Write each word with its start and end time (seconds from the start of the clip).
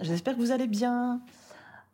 J'espère 0.00 0.34
que 0.34 0.40
vous 0.40 0.50
allez 0.50 0.66
bien. 0.66 1.20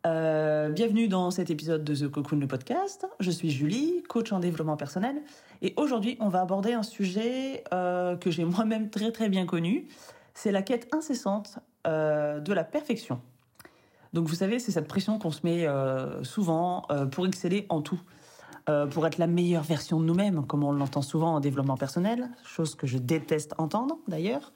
Euh, 0.07 0.69
bienvenue 0.69 1.07
dans 1.07 1.29
cet 1.29 1.49
épisode 1.49 1.83
de 1.83 1.93
The 1.93 2.09
Cocoon, 2.09 2.39
le 2.39 2.47
podcast. 2.47 3.05
Je 3.19 3.29
suis 3.31 3.51
Julie, 3.51 4.01
coach 4.07 4.31
en 4.31 4.39
développement 4.39 4.77
personnel. 4.77 5.21
Et 5.61 5.73
aujourd'hui, 5.77 6.17
on 6.19 6.29
va 6.29 6.41
aborder 6.41 6.73
un 6.73 6.83
sujet 6.83 7.63
euh, 7.73 8.15
que 8.15 8.31
j'ai 8.31 8.45
moi-même 8.45 8.89
très 8.89 9.11
très 9.11 9.29
bien 9.29 9.45
connu. 9.45 9.87
C'est 10.33 10.51
la 10.51 10.61
quête 10.61 10.87
incessante 10.93 11.59
euh, 11.85 12.39
de 12.39 12.53
la 12.53 12.63
perfection. 12.63 13.21
Donc 14.13 14.27
vous 14.27 14.35
savez, 14.35 14.57
c'est 14.59 14.71
cette 14.71 14.87
pression 14.87 15.19
qu'on 15.19 15.31
se 15.31 15.41
met 15.43 15.67
souvent 16.23 16.87
pour 17.11 17.27
exceller 17.27 17.67
en 17.69 17.81
tout. 17.81 17.99
pour 18.89 19.05
être 19.05 19.19
la 19.19 19.27
meilleure 19.27 19.61
version 19.61 19.99
de 19.99 20.05
nous-mêmes, 20.05 20.47
comme 20.47 20.63
on 20.63 20.71
l'entend 20.71 21.03
souvent 21.03 21.35
en 21.35 21.39
développement 21.39 21.77
personnel, 21.77 22.29
chose 22.43 22.73
que 22.73 22.87
je 22.87 22.97
déteste 22.97 23.53
entendre 23.59 23.99
d'ailleurs. 24.07 24.51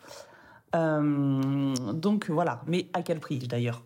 Euh, 0.75 1.73
donc 1.93 2.29
voilà, 2.29 2.61
mais 2.67 2.87
à 2.93 3.01
quel 3.01 3.19
prix 3.19 3.39
d'ailleurs? 3.39 3.83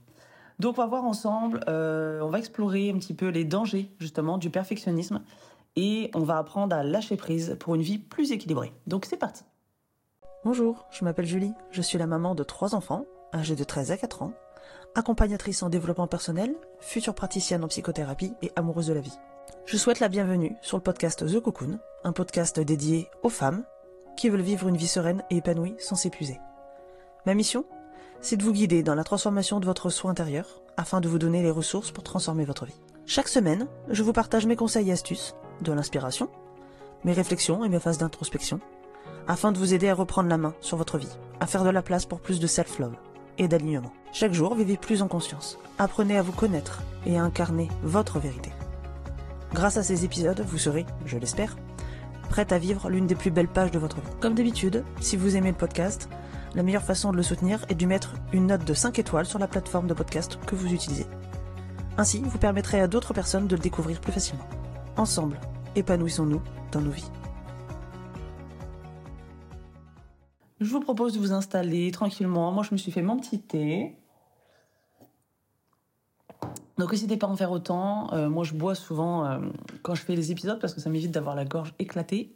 Donc 0.59 0.77
on 0.77 0.81
va 0.81 0.87
voir 0.87 1.03
ensemble, 1.03 1.59
euh, 1.67 2.21
on 2.21 2.29
va 2.29 2.39
explorer 2.39 2.89
un 2.89 2.97
petit 2.97 3.13
peu 3.13 3.27
les 3.27 3.45
dangers 3.45 3.91
justement 3.99 4.37
du 4.37 4.49
perfectionnisme 4.49 5.21
et 5.75 6.09
on 6.15 6.21
va 6.21 6.37
apprendre 6.37 6.75
à 6.75 6.83
lâcher 6.83 7.15
prise 7.15 7.55
pour 7.59 7.75
une 7.75 7.81
vie 7.81 7.99
plus 7.99 8.31
équilibrée. 8.31 8.73
Donc 8.87 9.05
c'est 9.05 9.17
parti 9.17 9.43
Bonjour, 10.43 10.87
je 10.91 11.03
m'appelle 11.03 11.25
Julie, 11.25 11.53
je 11.71 11.81
suis 11.81 11.97
la 11.97 12.07
maman 12.07 12.33
de 12.33 12.43
trois 12.43 12.73
enfants, 12.73 13.05
âgés 13.33 13.55
de 13.55 13.63
13 13.63 13.91
à 13.91 13.97
4 13.97 14.23
ans, 14.23 14.33
accompagnatrice 14.95 15.61
en 15.61 15.69
développement 15.69 16.07
personnel, 16.07 16.55
future 16.79 17.13
praticienne 17.13 17.63
en 17.63 17.67
psychothérapie 17.67 18.33
et 18.41 18.51
amoureuse 18.55 18.87
de 18.87 18.93
la 18.93 19.01
vie. 19.01 19.17
Je 19.65 19.77
souhaite 19.77 19.99
la 19.99 20.07
bienvenue 20.07 20.55
sur 20.61 20.77
le 20.77 20.83
podcast 20.83 21.25
The 21.25 21.39
Cocoon, 21.39 21.79
un 22.03 22.13
podcast 22.13 22.59
dédié 22.59 23.09
aux 23.21 23.29
femmes 23.29 23.63
qui 24.15 24.29
veulent 24.29 24.41
vivre 24.41 24.67
une 24.67 24.77
vie 24.77 24.87
sereine 24.87 25.23
et 25.29 25.37
épanouie 25.37 25.75
sans 25.77 25.95
s'épuiser. 25.95 26.39
Ma 27.27 27.33
mission 27.33 27.65
C'est 28.21 28.37
de 28.37 28.43
vous 28.45 28.53
guider 28.53 28.83
dans 28.83 28.95
la 28.95 29.03
transformation 29.03 29.59
de 29.59 29.65
votre 29.65 29.89
soi 29.89 30.09
intérieur 30.09 30.61
afin 30.77 31.01
de 31.01 31.09
vous 31.09 31.19
donner 31.19 31.43
les 31.43 31.51
ressources 31.51 31.91
pour 31.91 32.05
transformer 32.05 32.45
votre 32.45 32.65
vie. 32.65 32.79
Chaque 33.05 33.27
semaine, 33.27 33.67
je 33.89 34.01
vous 34.01 34.13
partage 34.13 34.45
mes 34.45 34.55
conseils 34.55 34.91
et 34.91 34.93
astuces, 34.93 35.35
de 35.59 35.73
l'inspiration, 35.73 36.29
mes 37.03 37.11
réflexions 37.11 37.65
et 37.65 37.69
mes 37.69 37.81
phases 37.81 37.97
d'introspection, 37.97 38.61
afin 39.27 39.51
de 39.51 39.57
vous 39.57 39.73
aider 39.73 39.89
à 39.89 39.93
reprendre 39.93 40.29
la 40.29 40.37
main 40.37 40.53
sur 40.61 40.77
votre 40.77 40.97
vie, 40.97 41.17
à 41.41 41.47
faire 41.47 41.65
de 41.65 41.69
la 41.69 41.81
place 41.81 42.05
pour 42.05 42.21
plus 42.21 42.39
de 42.39 42.47
self-love 42.47 42.95
et 43.37 43.49
d'alignement. 43.49 43.91
Chaque 44.13 44.31
jour, 44.31 44.55
vivez 44.55 44.77
plus 44.77 45.01
en 45.01 45.09
conscience. 45.09 45.59
Apprenez 45.79 46.17
à 46.17 46.21
vous 46.21 46.31
connaître 46.31 46.81
et 47.05 47.17
à 47.17 47.23
incarner 47.23 47.67
votre 47.83 48.19
vérité. 48.19 48.51
Grâce 49.53 49.75
à 49.75 49.83
ces 49.83 50.05
épisodes, 50.05 50.45
vous 50.47 50.57
serez, 50.57 50.85
je 51.05 51.17
l'espère, 51.17 51.57
prête 52.29 52.53
à 52.53 52.57
vivre 52.57 52.89
l'une 52.89 53.05
des 53.05 53.15
plus 53.15 53.31
belles 53.31 53.49
pages 53.49 53.71
de 53.71 53.79
votre 53.79 53.97
vie. 53.97 54.15
Comme 54.21 54.33
d'habitude, 54.33 54.85
si 55.01 55.17
vous 55.17 55.35
aimez 55.35 55.51
le 55.51 55.57
podcast, 55.57 56.07
la 56.55 56.63
meilleure 56.63 56.83
façon 56.83 57.11
de 57.11 57.17
le 57.17 57.23
soutenir 57.23 57.65
est 57.69 57.75
de 57.75 57.85
mettre 57.85 58.13
une 58.33 58.47
note 58.47 58.65
de 58.65 58.73
5 58.73 58.99
étoiles 58.99 59.25
sur 59.25 59.39
la 59.39 59.47
plateforme 59.47 59.87
de 59.87 59.93
podcast 59.93 60.39
que 60.45 60.55
vous 60.55 60.73
utilisez. 60.73 61.05
Ainsi, 61.97 62.21
vous 62.23 62.37
permettrez 62.37 62.79
à 62.79 62.87
d'autres 62.87 63.13
personnes 63.13 63.47
de 63.47 63.55
le 63.55 63.61
découvrir 63.61 63.99
plus 63.99 64.11
facilement. 64.11 64.47
Ensemble, 64.97 65.39
épanouissons-nous 65.75 66.41
dans 66.71 66.81
nos 66.81 66.91
vies. 66.91 67.11
Je 70.59 70.71
vous 70.71 70.79
propose 70.79 71.13
de 71.13 71.19
vous 71.19 71.33
installer 71.33 71.91
tranquillement. 71.91 72.51
Moi, 72.51 72.63
je 72.63 72.73
me 72.73 72.77
suis 72.77 72.91
fait 72.91 73.01
mon 73.01 73.17
petit 73.17 73.39
thé. 73.39 73.95
Donc 76.77 76.91
n'hésitez 76.91 77.17
pas 77.17 77.27
à 77.27 77.29
en 77.29 77.35
faire 77.35 77.51
autant. 77.51 78.13
Euh, 78.13 78.29
moi, 78.29 78.43
je 78.43 78.53
bois 78.53 78.75
souvent 78.75 79.25
euh, 79.25 79.39
quand 79.81 79.95
je 79.95 80.01
fais 80.01 80.15
les 80.15 80.31
épisodes 80.31 80.59
parce 80.59 80.73
que 80.73 80.81
ça 80.81 80.89
m'évite 80.89 81.11
d'avoir 81.11 81.35
la 81.35 81.45
gorge 81.45 81.73
éclatée. 81.79 82.35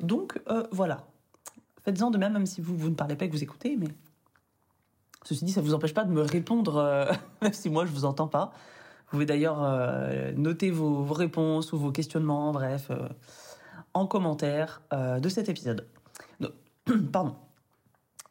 Donc 0.00 0.40
euh, 0.48 0.66
voilà, 0.72 1.06
Faites-en 1.84 2.10
de 2.10 2.18
même, 2.18 2.32
même 2.32 2.46
si 2.46 2.60
vous, 2.60 2.76
vous 2.76 2.90
ne 2.90 2.94
parlez 2.94 3.16
pas 3.16 3.24
et 3.24 3.28
que 3.28 3.34
vous 3.34 3.42
écoutez, 3.42 3.76
mais 3.76 3.88
ceci 5.24 5.44
dit, 5.44 5.52
ça 5.52 5.60
ne 5.60 5.66
vous 5.66 5.74
empêche 5.74 5.94
pas 5.94 6.04
de 6.04 6.12
me 6.12 6.22
répondre, 6.22 6.76
euh, 6.76 7.12
même 7.42 7.52
si 7.52 7.70
moi 7.70 7.84
je 7.84 7.90
ne 7.90 7.96
vous 7.96 8.04
entends 8.04 8.28
pas. 8.28 8.52
Vous 9.06 9.16
pouvez 9.16 9.26
d'ailleurs 9.26 9.62
euh, 9.62 10.32
noter 10.36 10.70
vos, 10.70 11.04
réponses 11.04 11.72
ou 11.72 11.78
vos 11.78 11.92
questionnements, 11.92 12.52
bref, 12.52 12.88
euh, 12.90 13.08
en 13.94 14.06
commentaire 14.06 14.80
de 14.90 15.28
cet 15.28 15.50
épisode. 15.50 15.86
Donc, 16.40 16.52
pardon. 17.12 17.36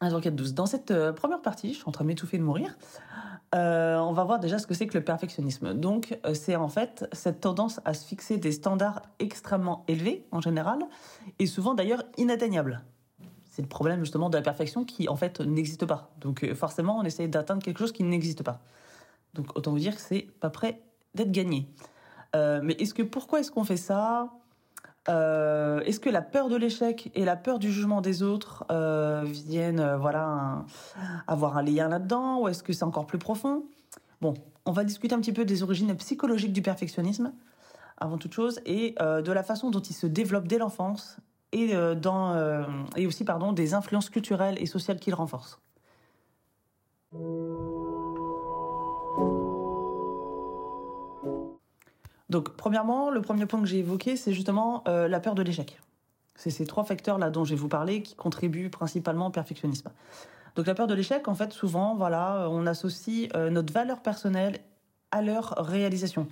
12. 0.00 0.54
Dans 0.54 0.66
cette 0.66 0.92
première 1.12 1.40
partie, 1.42 1.68
je 1.68 1.78
suis 1.78 1.84
en 1.86 1.92
train 1.92 2.02
de 2.02 2.08
m'étouffer 2.08 2.36
de 2.36 2.42
mourir. 2.42 2.76
on 3.52 4.12
va 4.12 4.24
voir 4.24 4.40
déjà 4.40 4.58
ce 4.58 4.66
que 4.66 4.74
c'est 4.74 4.88
que 4.88 4.98
le 4.98 5.04
perfectionnisme. 5.04 5.74
Donc, 5.74 6.18
c'est 6.34 6.56
en 6.56 6.66
fait 6.66 7.06
cette 7.12 7.40
tendance 7.40 7.80
à 7.84 7.94
se 7.94 8.04
fixer 8.04 8.36
des 8.36 8.50
standards 8.50 9.02
extrêmement 9.20 9.84
élevés 9.86 10.26
en 10.32 10.40
général, 10.40 10.80
et 11.38 11.46
souvent 11.46 11.74
d'ailleurs 11.74 12.02
inatteignables 12.16 12.82
c'est 13.52 13.60
le 13.60 13.68
problème 13.68 14.00
justement 14.00 14.30
de 14.30 14.36
la 14.36 14.42
perfection 14.42 14.84
qui 14.84 15.10
en 15.10 15.16
fait 15.16 15.40
n'existe 15.40 15.84
pas. 15.84 16.10
Donc 16.20 16.42
euh, 16.42 16.54
forcément, 16.54 16.98
on 16.98 17.02
essaie 17.02 17.28
d'atteindre 17.28 17.62
quelque 17.62 17.78
chose 17.78 17.92
qui 17.92 18.02
n'existe 18.02 18.42
pas. 18.42 18.60
Donc 19.34 19.54
autant 19.56 19.70
vous 19.72 19.78
dire 19.78 19.94
que 19.94 20.00
c'est 20.00 20.26
pas 20.40 20.48
prêt 20.48 20.80
d'être 21.14 21.30
gagné. 21.30 21.68
Euh, 22.34 22.60
mais 22.64 22.72
est-ce 22.74 22.94
que 22.94 23.02
pourquoi 23.02 23.40
est-ce 23.40 23.50
qu'on 23.50 23.64
fait 23.64 23.76
ça? 23.76 24.30
Euh, 25.10 25.80
Est-ce 25.80 26.00
que 26.00 26.08
la 26.08 26.22
peur 26.22 26.48
de 26.48 26.56
l'échec 26.56 27.10
et 27.14 27.26
la 27.26 27.36
peur 27.36 27.58
du 27.58 27.70
jugement 27.70 28.00
des 28.00 28.22
autres 28.22 28.64
viennent 29.24 29.96
voilà 29.96 30.64
avoir 31.26 31.58
un 31.58 31.62
lien 31.62 31.88
là-dedans 31.88 32.40
ou 32.40 32.48
est-ce 32.48 32.62
que 32.62 32.72
c'est 32.72 32.84
encore 32.84 33.06
plus 33.06 33.18
profond? 33.18 33.64
Bon, 34.22 34.32
on 34.64 34.72
va 34.72 34.84
discuter 34.84 35.14
un 35.14 35.20
petit 35.20 35.32
peu 35.32 35.44
des 35.44 35.62
origines 35.62 35.94
psychologiques 35.96 36.54
du 36.54 36.62
perfectionnisme 36.62 37.32
avant 37.98 38.16
toute 38.16 38.32
chose 38.32 38.60
et 38.64 38.94
de 38.98 39.32
la 39.32 39.42
façon 39.42 39.70
dont 39.70 39.80
il 39.80 39.94
se 39.94 40.06
développe 40.06 40.46
dès 40.46 40.58
l'enfance 40.58 41.18
et, 41.52 41.74
euh, 41.74 41.94
euh, 42.04 42.64
et 42.96 43.06
aussi 43.06 43.24
pardon, 43.24 43.52
des 43.52 43.74
influences 43.74 44.10
culturelles 44.10 44.56
et 44.58 44.66
sociales 44.66 44.98
qu'il 44.98 45.14
renforce. 45.14 45.58
Donc, 52.30 52.56
premièrement, 52.56 53.10
le 53.10 53.20
premier 53.20 53.44
point 53.44 53.60
que 53.60 53.66
j'ai 53.66 53.80
évoqué, 53.80 54.16
c'est 54.16 54.32
justement 54.32 54.82
euh, 54.88 55.06
la 55.06 55.20
peur 55.20 55.34
de 55.34 55.42
l'échec. 55.42 55.78
C'est 56.34 56.50
ces 56.50 56.66
trois 56.66 56.84
facteurs-là 56.84 57.28
dont 57.28 57.44
je 57.44 57.50
vais 57.50 57.60
vous 57.60 57.68
parler 57.68 58.02
qui 58.02 58.14
contribuent 58.14 58.70
principalement 58.70 59.26
au 59.26 59.30
perfectionnisme. 59.30 59.90
Donc, 60.56 60.66
la 60.66 60.74
peur 60.74 60.86
de 60.86 60.94
l'échec, 60.94 61.28
en 61.28 61.34
fait, 61.34 61.52
souvent, 61.52 61.94
voilà, 61.94 62.46
on 62.50 62.66
associe 62.66 63.28
notre 63.34 63.72
valeur 63.72 64.00
personnelle 64.00 64.60
à 65.10 65.20
leur 65.20 65.54
réalisation. 65.58 66.26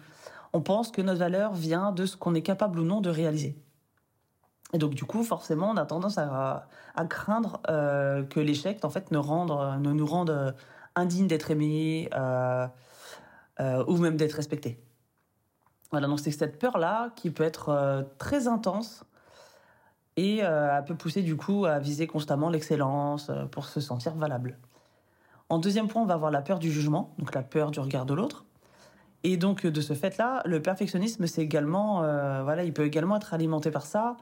On 0.54 0.62
pense 0.62 0.91
que 0.91 1.02
notre 1.02 1.19
valeur 1.19 1.52
vient 1.52 1.92
de 1.92 2.06
ce 2.06 2.16
qu'on 2.16 2.34
est 2.34 2.42
capable 2.42 2.81
ou 2.81 2.84
non 2.84 3.02
de 3.02 3.10
réaliser. 3.10 3.56
Et 4.72 4.78
donc 4.78 4.94
du 4.94 5.04
coup, 5.04 5.22
forcément, 5.22 5.70
on 5.70 5.76
a 5.76 5.86
tendance 5.86 6.19
à, 6.19 6.66
craindre 7.08 7.60
euh, 7.69 8.22
que 8.25 8.41
l'échec, 8.41 8.84
en 8.84 8.91
fait, 8.91 9.10
ne, 9.10 9.19
rende, 9.19 9.81
ne 9.81 9.92
nous 9.92 10.06
rende 10.06 10.31
euh, 10.31 10.53
indignes 10.94 11.26
d'être 11.26 11.50
aimés 11.50 12.08
euh, 12.14 12.69
ou 13.86 13.97
même 13.97 14.16
d'être 14.16 14.34
respectés. 14.34 14.81
Voilà, 15.91 16.06
donc 16.06 16.20
c'est 16.20 16.31
cette 16.31 16.58
peur-là 16.58 17.10
qui 17.16 17.31
peut 17.31 17.42
être 17.42 18.06
très 18.19 18.47
intense 18.47 19.04
et 20.16 20.38
elle 20.38 20.84
peut 20.87 20.94
pousser 20.94 21.22
du 21.22 21.37
coup 21.37 21.64
à 21.64 21.81
viser 21.81 22.06
constamment 22.06 22.48
l'excellence 22.48 23.31
pour 23.50 23.64
se 23.64 23.81
sentir 23.81 24.14
valable. 24.14 24.56
En 25.48 25.58
deuxième 25.58 25.88
point, 25.88 26.00
on 26.00 26.06
va 26.06 26.14
avoir 26.14 26.31
la 26.31 26.42
peur 26.42 26.60
du 26.60 26.70
jugement, 26.70 27.12
donc 27.19 27.34
la 27.34 27.42
peur 27.42 27.72
du 27.72 27.81
regard 27.81 28.06
de 28.06 28.14
l'autre. 28.14 28.44
Et 29.25 29.37
donc 29.37 29.66
de 29.66 29.81
ce 29.81 29.94
fait-là, 29.94 30.42
le 30.44 30.62
perfectionnisme, 30.62 31.26
c'est 31.26 31.42
également, 31.42 32.02
voilà, 32.44 32.62
il 32.62 32.72
peut 32.72 32.84
également 32.84 33.16
être 33.16 33.34
alimenté 33.34 33.72
par 33.72 33.84
ça. 33.84 34.16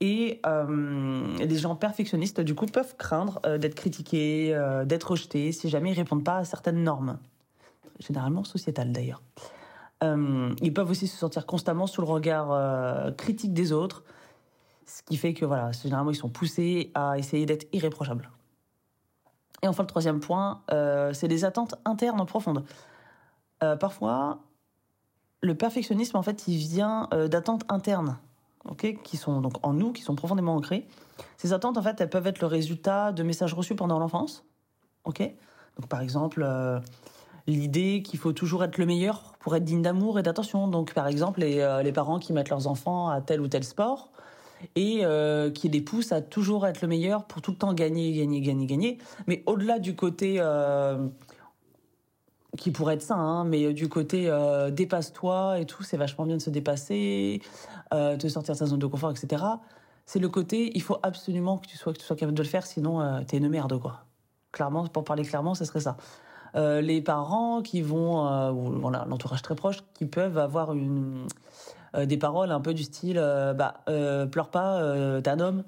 Et 0.00 0.40
euh, 0.46 1.36
les 1.38 1.56
gens 1.58 1.76
perfectionnistes, 1.76 2.40
du 2.40 2.54
coup, 2.54 2.64
peuvent 2.64 2.96
craindre 2.96 3.40
euh, 3.44 3.58
d'être 3.58 3.74
critiqués, 3.74 4.54
euh, 4.54 4.86
d'être 4.86 5.10
rejetés 5.10 5.52
si 5.52 5.68
jamais 5.68 5.90
ils 5.90 5.94
répondent 5.94 6.24
pas 6.24 6.38
à 6.38 6.44
certaines 6.44 6.82
normes, 6.82 7.18
généralement 7.98 8.44
sociétales 8.44 8.92
d'ailleurs. 8.92 9.22
ils 10.02 10.72
peuvent 10.72 10.90
aussi 10.90 11.06
se 11.06 11.18
sentir 11.18 11.44
constamment 11.44 11.86
sous 11.86 12.00
le 12.00 12.06
regard 12.06 13.14
critique 13.16 13.52
des 13.52 13.72
autres, 13.72 14.02
ce 14.86 15.02
qui 15.02 15.18
fait 15.18 15.34
que 15.34 15.44
voilà, 15.44 15.70
généralement 15.72 16.10
ils 16.10 16.16
sont 16.16 16.30
poussés 16.30 16.90
à 16.94 17.18
essayer 17.18 17.44
d'être 17.44 17.66
irréprochables. 17.74 18.30
Et 19.62 19.68
enfin, 19.68 19.82
le 19.82 19.88
troisième 19.88 20.20
point, 20.20 20.62
c'est 21.12 21.28
les 21.28 21.44
attentes 21.44 21.74
internes 21.84 22.24
profondes. 22.24 22.64
parfois, 23.78 24.38
le 25.42 25.54
perfectionnisme, 25.54 26.16
en 26.16 26.22
fait, 26.22 26.48
il 26.48 26.56
vient 26.56 27.10
d'attentes 27.28 27.64
internes 27.68 28.16
qui 29.04 29.16
sont 29.16 29.40
donc 29.40 29.54
en 29.62 29.72
nous, 29.72 29.92
qui 29.92 30.02
sont 30.02 30.14
profondément 30.14 30.54
ancrées. 30.54 30.86
Ces 31.36 31.52
attentes, 31.52 31.76
en 31.76 31.82
fait, 31.82 32.00
elles 32.00 32.10
peuvent 32.10 32.26
être 32.26 32.40
le 32.40 32.46
résultat 32.46 33.12
de 33.12 33.22
messages 33.22 33.54
reçus 33.54 33.74
pendant 33.74 33.98
l'enfance. 33.98 34.44
Ok 35.04 35.22
donc, 35.78 35.88
par 35.88 36.02
exemple, 36.02 36.42
euh, 36.46 36.78
l'idée 37.46 38.02
qu'il 38.02 38.18
faut 38.18 38.32
toujours 38.32 38.64
être 38.64 38.76
le 38.76 38.86
meilleur 38.86 39.34
pour 39.40 39.56
être 39.56 39.64
digne 39.64 39.82
d'amour 39.82 40.18
et 40.18 40.22
d'attention. 40.22 40.68
Donc, 40.68 40.92
par 40.92 41.06
exemple, 41.06 41.40
les, 41.40 41.60
euh, 41.60 41.92
parents 41.92 42.18
qui 42.18 42.32
mettent 42.32 42.50
leurs 42.50 42.66
enfants 42.66 43.08
à 43.08 43.20
tel 43.20 43.40
ou 43.40 43.48
tel 43.48 43.64
sport 43.64 44.10
et 44.76 45.00
euh, 45.02 45.50
qui 45.50 45.70
les 45.70 45.80
poussent 45.80 46.12
à 46.12 46.20
toujours 46.20 46.66
être 46.66 46.82
le 46.82 46.88
meilleur 46.88 47.24
pour 47.24 47.40
tout 47.40 47.50
le 47.50 47.56
temps 47.56 47.72
gagner, 47.72 48.12
gagner, 48.12 48.42
gagner, 48.42 48.66
gagner. 48.66 48.98
Mais 49.26 49.42
au-delà 49.46 49.78
du 49.78 49.96
côté 49.96 50.38
qui 52.56 52.70
pourrait 52.70 52.94
être 52.94 53.02
ça, 53.02 53.16
hein, 53.16 53.44
mais 53.44 53.72
du 53.72 53.88
côté 53.88 54.28
euh, 54.28 54.70
dépasse-toi 54.70 55.60
et 55.60 55.66
tout, 55.66 55.82
c'est 55.82 55.96
vachement 55.96 56.26
bien 56.26 56.36
de 56.36 56.42
se 56.42 56.50
dépasser, 56.50 57.40
euh, 57.94 58.16
de 58.16 58.28
sortir 58.28 58.54
de 58.54 58.58
sa 58.58 58.66
zone 58.66 58.78
de 58.78 58.86
confort, 58.86 59.10
etc. 59.10 59.44
C'est 60.06 60.18
le 60.18 60.28
côté, 60.28 60.72
il 60.74 60.82
faut 60.82 60.98
absolument 61.02 61.58
que 61.58 61.66
tu 61.66 61.76
sois, 61.76 61.92
que 61.92 61.98
tu 61.98 62.04
sois 62.04 62.16
capable 62.16 62.36
de 62.36 62.42
le 62.42 62.48
faire, 62.48 62.66
sinon 62.66 63.00
euh, 63.00 63.20
t'es 63.26 63.36
une 63.38 63.48
merde, 63.48 63.78
quoi. 63.80 64.04
Clairement, 64.52 64.86
pour 64.88 65.04
parler 65.04 65.22
clairement, 65.24 65.54
ce 65.54 65.64
serait 65.64 65.80
ça. 65.80 65.96
Euh, 66.56 66.80
les 66.80 67.00
parents 67.00 67.62
qui 67.62 67.80
vont, 67.82 68.26
euh, 68.26 68.50
ou 68.50 68.90
l'entourage 68.90 69.42
très 69.42 69.54
proche, 69.54 69.84
qui 69.94 70.06
peuvent 70.06 70.38
avoir 70.38 70.72
une, 70.72 71.26
euh, 71.94 72.06
des 72.06 72.16
paroles 72.16 72.50
un 72.50 72.60
peu 72.60 72.74
du 72.74 72.82
style, 72.82 73.16
bah, 73.56 73.82
pleure 73.86 74.50
pas, 74.50 75.20
t'es 75.22 75.30
un 75.30 75.40
homme. 75.40 75.64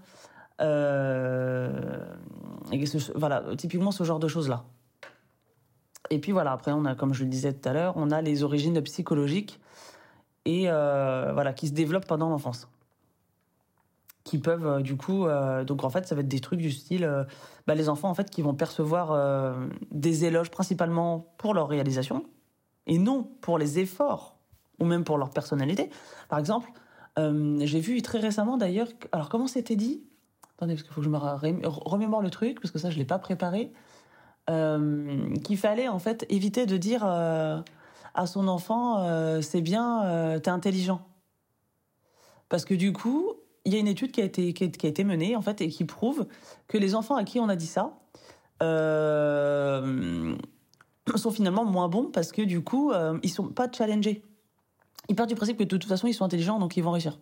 voilà, 3.14 3.44
typiquement 3.56 3.90
ce 3.90 4.04
genre 4.04 4.18
de 4.18 4.28
choses-là. 4.28 4.64
Et 6.12 6.18
puis 6.18 6.30
voilà, 6.30 6.52
après, 6.52 6.72
on 6.72 6.84
a, 6.84 6.94
comme 6.94 7.14
je 7.14 7.24
le 7.24 7.30
disais 7.30 7.54
tout 7.54 7.66
à 7.66 7.72
l'heure, 7.72 7.94
on 7.96 8.10
a 8.10 8.20
les 8.20 8.42
origines 8.42 8.78
psychologiques 8.82 9.58
et 10.44 10.66
voilà, 10.66 11.54
qui 11.54 11.68
se 11.68 11.72
développent 11.72 12.06
pendant 12.06 12.28
l'enfance. 12.28 12.68
Qui 14.24 14.38
peuvent 14.38 14.66
euh, 14.66 14.80
du 14.80 14.96
coup 14.96 15.26
euh, 15.26 15.64
donc 15.64 15.82
en 15.82 15.90
fait 15.90 16.06
ça 16.06 16.14
va 16.14 16.20
être 16.20 16.28
des 16.28 16.38
trucs 16.38 16.60
du 16.60 16.70
style 16.70 17.04
euh, 17.04 17.24
bah, 17.66 17.74
les 17.74 17.88
enfants 17.88 18.08
en 18.08 18.14
fait 18.14 18.30
qui 18.30 18.40
vont 18.40 18.54
percevoir 18.54 19.56
des 19.90 20.24
éloges 20.24 20.50
principalement 20.50 21.34
pour 21.38 21.54
leur 21.54 21.68
réalisation 21.68 22.24
et 22.86 22.98
non 22.98 23.24
pour 23.40 23.58
les 23.58 23.80
efforts 23.80 24.36
ou 24.78 24.84
même 24.84 25.02
pour 25.02 25.18
leur 25.18 25.30
personnalité. 25.30 25.90
Par 26.28 26.38
exemple 26.38 26.70
j'ai 27.16 27.80
vu 27.80 28.00
très 28.00 28.20
récemment 28.20 28.56
d'ailleurs 28.56 28.88
alors 29.10 29.28
comment 29.28 29.48
c'était 29.48 29.76
dit? 29.76 30.04
Attendez 30.56 30.74
parce 30.74 30.84
qu'il 30.84 30.92
faut 30.92 31.00
que 31.00 31.04
je 31.04 31.10
me 31.10 31.18
remémore 31.18 32.22
le 32.22 32.30
truc 32.30 32.60
parce 32.60 32.70
que 32.70 32.78
ça 32.78 32.90
je 32.90 32.98
l'ai 32.98 33.04
pas 33.04 33.18
préparé 33.18 33.72
qu'il 34.46 35.56
fallait 35.56 35.88
en 35.88 35.98
fait 35.98 36.26
éviter 36.28 36.66
de 36.66 36.76
dire 36.76 37.04
à 37.04 38.26
son 38.26 38.48
enfant 38.48 39.40
c'est 39.40 39.60
bien 39.60 40.40
t'es 40.42 40.50
intelligent 40.50 41.00
parce 42.48 42.64
que 42.64 42.74
du 42.74 42.92
coup 42.92 43.34
il 43.64 43.72
y 43.72 43.76
a 43.76 43.78
une 43.78 43.88
étude 43.88 44.10
qui 44.10 44.20
a 44.20 44.24
été 44.24 44.52
qui 44.52 44.64
a, 44.64 44.88
été 44.88 45.04
menée 45.04 45.36
en 45.36 45.42
fait 45.42 45.60
et 45.60 45.68
qui 45.68 45.84
prouve 45.84 46.26
que 46.68 46.78
les 46.78 46.94
enfants 46.94 47.16
à 47.16 47.24
qui 47.24 47.38
on 47.40 47.48
a 47.48 47.56
dit 47.56 47.66
ça 47.66 47.98
euh, 48.62 50.34
sont 51.16 51.30
finalement 51.30 51.64
moins 51.64 51.88
bons 51.88 52.06
parce 52.06 52.32
que 52.32 52.42
du 52.42 52.62
coup 52.62 52.92
euh, 52.92 53.18
ils 53.22 53.30
sont 53.30 53.48
pas 53.48 53.68
challengés. 53.70 54.22
Ils 55.08 55.16
partent 55.16 55.28
du 55.28 55.34
principe 55.34 55.58
que 55.58 55.64
de 55.64 55.68
toute 55.68 55.84
façon 55.84 56.06
ils 56.06 56.14
sont 56.14 56.24
intelligents 56.24 56.58
donc 56.58 56.76
ils 56.76 56.82
vont 56.82 56.92
réussir. 56.92 57.18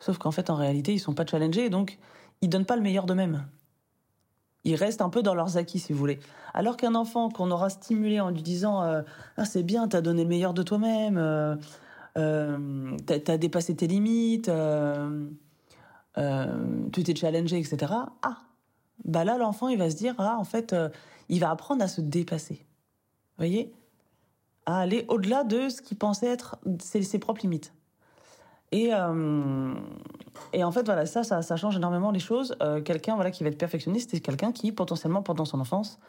Sauf 0.00 0.18
qu'en 0.18 0.32
fait 0.32 0.50
en 0.50 0.56
réalité 0.56 0.92
ils 0.92 0.98
sont 0.98 1.14
pas 1.14 1.26
challengés 1.26 1.70
donc 1.70 1.98
ils 2.40 2.48
donnent 2.48 2.66
pas 2.66 2.76
le 2.76 2.82
meilleur 2.82 3.06
d'eux-mêmes. 3.06 3.46
Ils 4.64 4.76
restent 4.76 5.02
un 5.02 5.08
peu 5.08 5.22
dans 5.22 5.34
leurs 5.34 5.56
acquis 5.56 5.78
si 5.78 5.92
vous 5.92 5.98
voulez. 5.98 6.20
Alors 6.54 6.76
qu'un 6.76 6.94
enfant 6.94 7.28
qu'on 7.30 7.50
aura 7.50 7.68
stimulé 7.70 8.20
en 8.20 8.30
lui 8.30 8.42
disant 8.42 8.82
euh, 8.82 9.02
ah 9.36 9.44
c'est 9.44 9.62
bien 9.62 9.88
t'as 9.88 10.00
donné 10.00 10.22
le 10.22 10.28
meilleur 10.28 10.54
de 10.54 10.62
toi-même, 10.62 11.18
euh, 11.18 11.56
euh 12.16 12.96
t'as 13.06 13.32
as 13.32 13.38
dépassé 13.38 13.74
tes 13.74 13.86
limites 13.86 14.50
euh, 16.18 16.88
tu 16.92 17.02
t'es 17.02 17.14
challengé, 17.14 17.58
etc. 17.58 17.92
Ah, 18.22 18.38
bah 19.04 19.24
là, 19.24 19.38
l'enfant, 19.38 19.68
il 19.68 19.78
va 19.78 19.90
se 19.90 19.96
dire, 19.96 20.14
ah, 20.18 20.36
en 20.38 20.44
fait, 20.44 20.72
euh, 20.72 20.88
il 21.28 21.40
va 21.40 21.50
apprendre 21.50 21.82
à 21.82 21.88
se 21.88 22.00
dépasser. 22.00 22.66
Voyez? 23.38 23.72
À 24.66 24.80
aller 24.80 25.04
au-delà 25.08 25.44
de 25.44 25.68
ce 25.68 25.82
qu'il 25.82 25.98
pensait 25.98 26.26
être 26.26 26.58
ses, 26.80 27.18
propres 27.18 27.42
limites. 27.42 27.72
Et, 28.72 28.88
euh, 28.92 29.74
et 30.54 30.64
en 30.64 30.72
fait, 30.72 30.84
voilà, 30.84 31.04
ça, 31.06 31.22
ça, 31.22 31.56
change 31.56 31.76
énormément 31.76 32.10
les 32.10 32.18
choses. 32.18 32.56
Euh, 32.62 32.80
quelqu'un 32.80 33.14
voilà, 33.14 33.30
qui 33.30 33.44
va 33.44 33.50
être 33.50 33.58
perfectionniste, 33.58 34.10
c'est 34.10 34.20
quelqu'un 34.20 34.50
qui, 34.50 34.72
potentiellement, 34.72 35.22
pendant 35.22 35.44
son 35.44 35.60
enfance, 35.60 36.00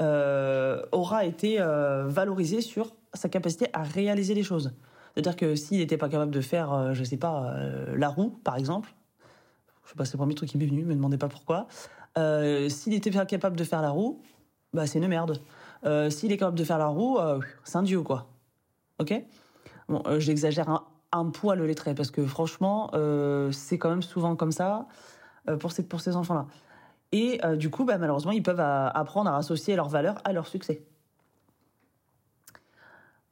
euh, 0.00 0.82
aura 0.92 1.24
été 1.24 1.58
valorisé 2.06 2.60
sur 2.60 2.94
sa 3.14 3.28
capacité 3.28 3.68
à 3.72 3.82
réaliser 3.82 4.34
les 4.34 4.42
choses. 4.42 4.74
C'est-à-dire 5.14 5.36
que 5.36 5.54
s'il 5.54 5.78
n'était 5.78 5.96
pas 5.96 6.08
capable 6.08 6.30
de 6.30 6.40
faire, 6.40 6.92
je 6.92 7.02
sais 7.04 7.16
pas, 7.16 7.54
la 7.94 8.08
roue, 8.08 8.30
par 8.44 8.56
exemple, 8.56 8.94
je 9.84 9.90
sais 9.90 9.96
pas, 9.96 10.04
c'est 10.04 10.14
le 10.14 10.18
premier 10.18 10.34
truc 10.34 10.50
qui 10.50 10.58
m'est 10.58 10.66
venu, 10.66 10.84
me 10.84 10.94
demandez 10.94 11.18
pas 11.18 11.28
pourquoi. 11.28 11.66
S'il 12.16 12.94
était 12.94 13.10
capable 13.10 13.56
de 13.56 13.64
faire 13.64 13.82
la 13.82 13.90
roue, 13.90 14.20
bah 14.72 14.86
c'est 14.86 14.98
une 14.98 15.08
merde. 15.08 15.40
S'il 16.10 16.30
est 16.30 16.36
capable 16.36 16.58
de 16.58 16.64
faire 16.64 16.78
la 16.78 16.86
roue, 16.86 17.18
c'est 17.64 17.76
un 17.76 17.82
dieu 17.82 18.02
quoi. 18.02 18.28
Ok? 19.00 19.14
Bon, 19.88 20.02
j'exagère 20.18 20.68
un, 20.68 20.84
un 21.12 21.26
poil 21.26 21.62
les 21.62 21.74
traits 21.74 21.96
parce 21.96 22.10
que 22.10 22.24
franchement, 22.26 22.90
c'est 23.52 23.78
quand 23.78 23.90
même 23.90 24.02
souvent 24.02 24.36
comme 24.36 24.52
ça 24.52 24.86
pour 25.60 25.72
ces 25.72 25.82
pour 25.86 26.00
ces 26.00 26.16
enfants-là. 26.16 26.46
Et 27.12 27.40
du 27.56 27.70
coup, 27.70 27.84
bah, 27.84 27.96
malheureusement, 27.98 28.32
ils 28.32 28.42
peuvent 28.42 28.60
apprendre 28.60 29.30
à 29.30 29.36
associer 29.36 29.76
leurs 29.76 29.88
valeurs 29.88 30.20
à 30.24 30.32
leur 30.32 30.46
succès. 30.46 30.82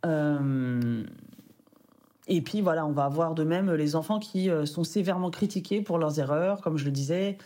Euh, 0.06 1.04
et 2.28 2.40
puis 2.42 2.60
voilà, 2.60 2.86
on 2.86 2.92
va 2.92 3.04
avoir 3.04 3.34
de 3.34 3.44
même 3.44 3.72
les 3.72 3.96
enfants 3.96 4.18
qui 4.18 4.50
euh, 4.50 4.66
sont 4.66 4.84
sévèrement 4.84 5.30
critiqués 5.30 5.80
pour 5.80 5.98
leurs 5.98 6.18
erreurs, 6.18 6.60
comme 6.60 6.76
je 6.76 6.84
le 6.84 6.90
disais, 6.90 7.38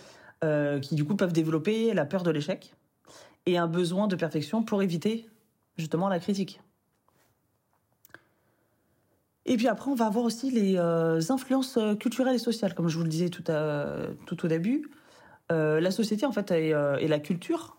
euh, 0.45 0.81
qui 0.81 0.95
du 0.95 1.05
coup 1.05 1.17
peuvent 1.17 1.33
développer 1.33 1.93
la 1.95 2.05
peur 2.05 2.23
de 2.23 2.31
l'échec 2.31 2.75
et 3.47 3.59
un 3.59 3.67
besoin 3.67 4.09
de 4.09 4.17
perfection 4.17 4.63
pour 4.63 4.83
éviter 4.83 5.29
justement 5.77 6.09
la 6.09 6.19
critique. 6.19 6.61
Et 9.51 9.57
puis 9.57 9.69
après, 9.69 9.91
on 9.91 9.95
va 9.95 10.07
avoir 10.07 10.25
aussi 10.25 10.51
les 10.51 10.77
euh, 10.79 11.21
influences 11.29 11.79
culturelles 11.99 12.37
et 12.37 12.39
sociales, 12.39 12.75
comme 12.75 12.89
je 12.89 12.97
vous 12.97 13.03
le 13.03 13.11
disais 13.11 13.29
tout, 13.29 13.43
tout 14.27 14.45
au 14.45 14.49
début. 14.49 14.91
la 15.51 15.91
société, 15.91 16.25
en 16.25 16.33
fait, 16.33 16.51
et, 16.53 16.73
la 16.73 17.19
culture 17.19 17.77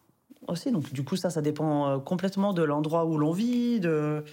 aussi. 0.47 0.71
Donc, 0.71 0.91
du 0.93 1.03
coup, 1.03 1.15
ça, 1.15 1.29
ça 1.29 1.41
dépend 1.41 1.99
complètement 2.01 2.53
de 2.53 2.61
l'endroit 2.61 3.05
où 3.05 3.17
l'on 3.17 3.31
vit, 3.31 3.79
de, 3.79 4.23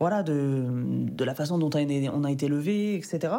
voilà, 0.00 0.22
de, 0.22 0.64
de 0.68 1.24
la 1.24 1.34
façon 1.34 1.58
dont 1.58 1.70
on 1.74 2.24
a 2.24 2.30
été 2.30 2.48
levé, 2.48 2.94
etc. 2.94 3.34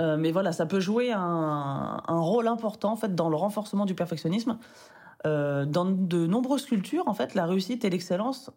Euh, 0.00 0.16
mais 0.16 0.32
voilà, 0.32 0.52
ça 0.52 0.66
peut 0.66 0.80
jouer 0.80 1.12
un, 1.12 2.02
un, 2.06 2.20
rôle 2.20 2.48
important 2.48 2.92
en 2.92 2.96
fait 2.96 3.14
dans 3.14 3.28
le 3.28 3.36
renforcement 3.36 3.86
du 3.86 3.94
perfectionnisme. 3.94 4.58
Euh, 5.26 5.64
dans 5.64 5.84
de 5.84 6.26
nombreuses 6.26 6.66
cultures, 6.66 7.06
en 7.06 7.14
fait, 7.14 7.34
la 7.34 7.46
réussite 7.46 7.84
et 7.84 7.90
l'excellence, 7.90 8.50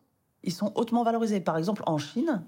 ils 0.46 0.54
sont 0.54 0.72
hautement 0.76 1.04
valorisés. 1.04 1.42
Par 1.42 1.58
exemple, 1.58 1.84
en 1.86 1.98
Chine, 1.98 2.44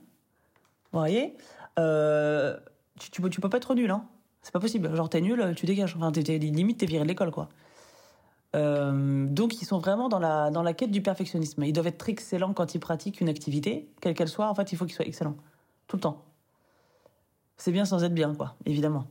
vous 0.91 0.99
voyez, 0.99 1.35
euh, 1.79 2.57
tu, 2.99 3.21
peux 3.21 3.49
pas 3.49 3.57
être 3.57 3.75
nul, 3.75 3.91
hein. 3.91 4.05
C'est 4.41 4.53
pas 4.53 4.59
possible. 4.59 4.95
Genre, 4.95 5.09
t'es 5.09 5.21
nul, 5.21 5.53
tu 5.55 5.65
dégages. 5.65 5.95
Enfin, 5.97 6.11
t'es, 6.11 6.23
t'es, 6.23 6.37
limite, 6.37 6.79
t'es 6.79 6.85
viré 6.85 7.03
de 7.03 7.09
l'école, 7.09 7.31
quoi. 7.31 7.49
Euh, 8.55 9.25
donc, 9.27 9.61
ils 9.61 9.65
sont 9.65 9.79
vraiment 9.79 10.09
dans 10.09 10.19
la, 10.19 10.49
dans 10.51 10.63
la 10.63 10.73
quête 10.73 10.91
du 10.91 11.01
perfectionnisme. 11.01 11.63
Ils 11.63 11.73
doivent 11.73 11.87
être 11.87 12.07
excellents 12.07 12.53
quand 12.53 12.73
ils 12.73 12.79
pratiquent 12.79 13.19
une 13.19 13.29
activité, 13.29 13.89
quelle 13.99 14.13
qu'elle 14.13 14.29
soit. 14.29 14.49
En 14.49 14.55
fait, 14.55 14.71
il 14.71 14.77
faut 14.77 14.85
qu'ils 14.85 14.95
soient 14.95 15.05
excellents. 15.05 15.35
Tout 15.87 15.97
le 15.97 16.01
temps. 16.01 16.23
C'est 17.57 17.71
bien 17.71 17.85
sans 17.85 18.03
être 18.03 18.13
bien, 18.13 18.33
quoi, 18.35 18.55
évidemment. 18.65 19.05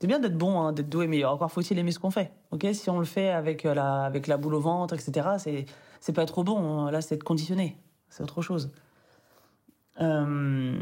C'est 0.00 0.06
bien 0.06 0.20
d'être 0.20 0.36
bon, 0.36 0.60
hein, 0.60 0.72
d'être 0.72 0.88
doué, 0.88 1.06
mais 1.06 1.24
encore 1.24 1.50
faut-il 1.50 1.78
aimer 1.78 1.90
ce 1.90 1.98
qu'on 1.98 2.10
fait. 2.10 2.32
Ok, 2.50 2.66
si 2.72 2.88
on 2.90 2.98
le 2.98 3.04
fait 3.04 3.30
avec 3.30 3.64
la, 3.64 4.04
avec 4.04 4.26
la 4.26 4.36
boule 4.36 4.54
au 4.54 4.60
ventre, 4.60 4.94
etc., 4.94 5.28
c'est, 5.38 5.66
c'est 6.00 6.12
pas 6.12 6.26
trop 6.26 6.44
bon. 6.44 6.58
Hein. 6.58 6.90
Là, 6.90 7.00
c'est 7.00 7.16
être 7.16 7.24
conditionné. 7.24 7.76
C'est 8.10 8.22
autre 8.22 8.42
chose. 8.42 8.70
Euh, 10.00 10.78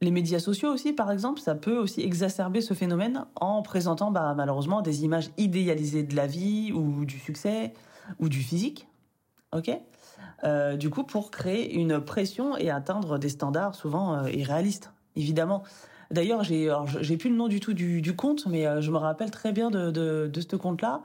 les 0.00 0.10
médias 0.10 0.40
sociaux 0.40 0.72
aussi, 0.72 0.92
par 0.92 1.10
exemple, 1.10 1.40
ça 1.40 1.54
peut 1.54 1.76
aussi 1.76 2.00
exacerber 2.02 2.60
ce 2.60 2.74
phénomène 2.74 3.24
en 3.36 3.62
présentant 3.62 4.10
bah, 4.10 4.34
malheureusement 4.36 4.82
des 4.82 5.04
images 5.04 5.30
idéalisées 5.36 6.02
de 6.02 6.16
la 6.16 6.26
vie 6.26 6.72
ou 6.72 7.04
du 7.04 7.18
succès 7.18 7.72
ou 8.18 8.28
du 8.28 8.38
physique. 8.38 8.88
Ok? 9.52 9.70
Euh, 10.44 10.76
Du 10.76 10.90
coup, 10.90 11.04
pour 11.04 11.30
créer 11.30 11.74
une 11.74 12.00
pression 12.00 12.56
et 12.56 12.70
atteindre 12.70 13.18
des 13.18 13.28
standards 13.28 13.74
souvent 13.74 14.14
euh, 14.14 14.30
irréalistes, 14.30 14.92
évidemment. 15.14 15.62
D'ailleurs, 16.10 16.42
j'ai 16.44 16.70
j'ai 17.00 17.16
plus 17.16 17.30
le 17.30 17.36
nom 17.36 17.48
du 17.48 17.58
tout 17.60 17.72
du, 17.72 18.14
compte, 18.14 18.46
mais 18.46 18.82
je 18.82 18.90
me 18.90 18.98
rappelle 18.98 19.30
très 19.30 19.50
bien 19.50 19.70
de, 19.70 19.90
de, 19.90 20.40
ce 20.40 20.56
compte-là. 20.56 21.00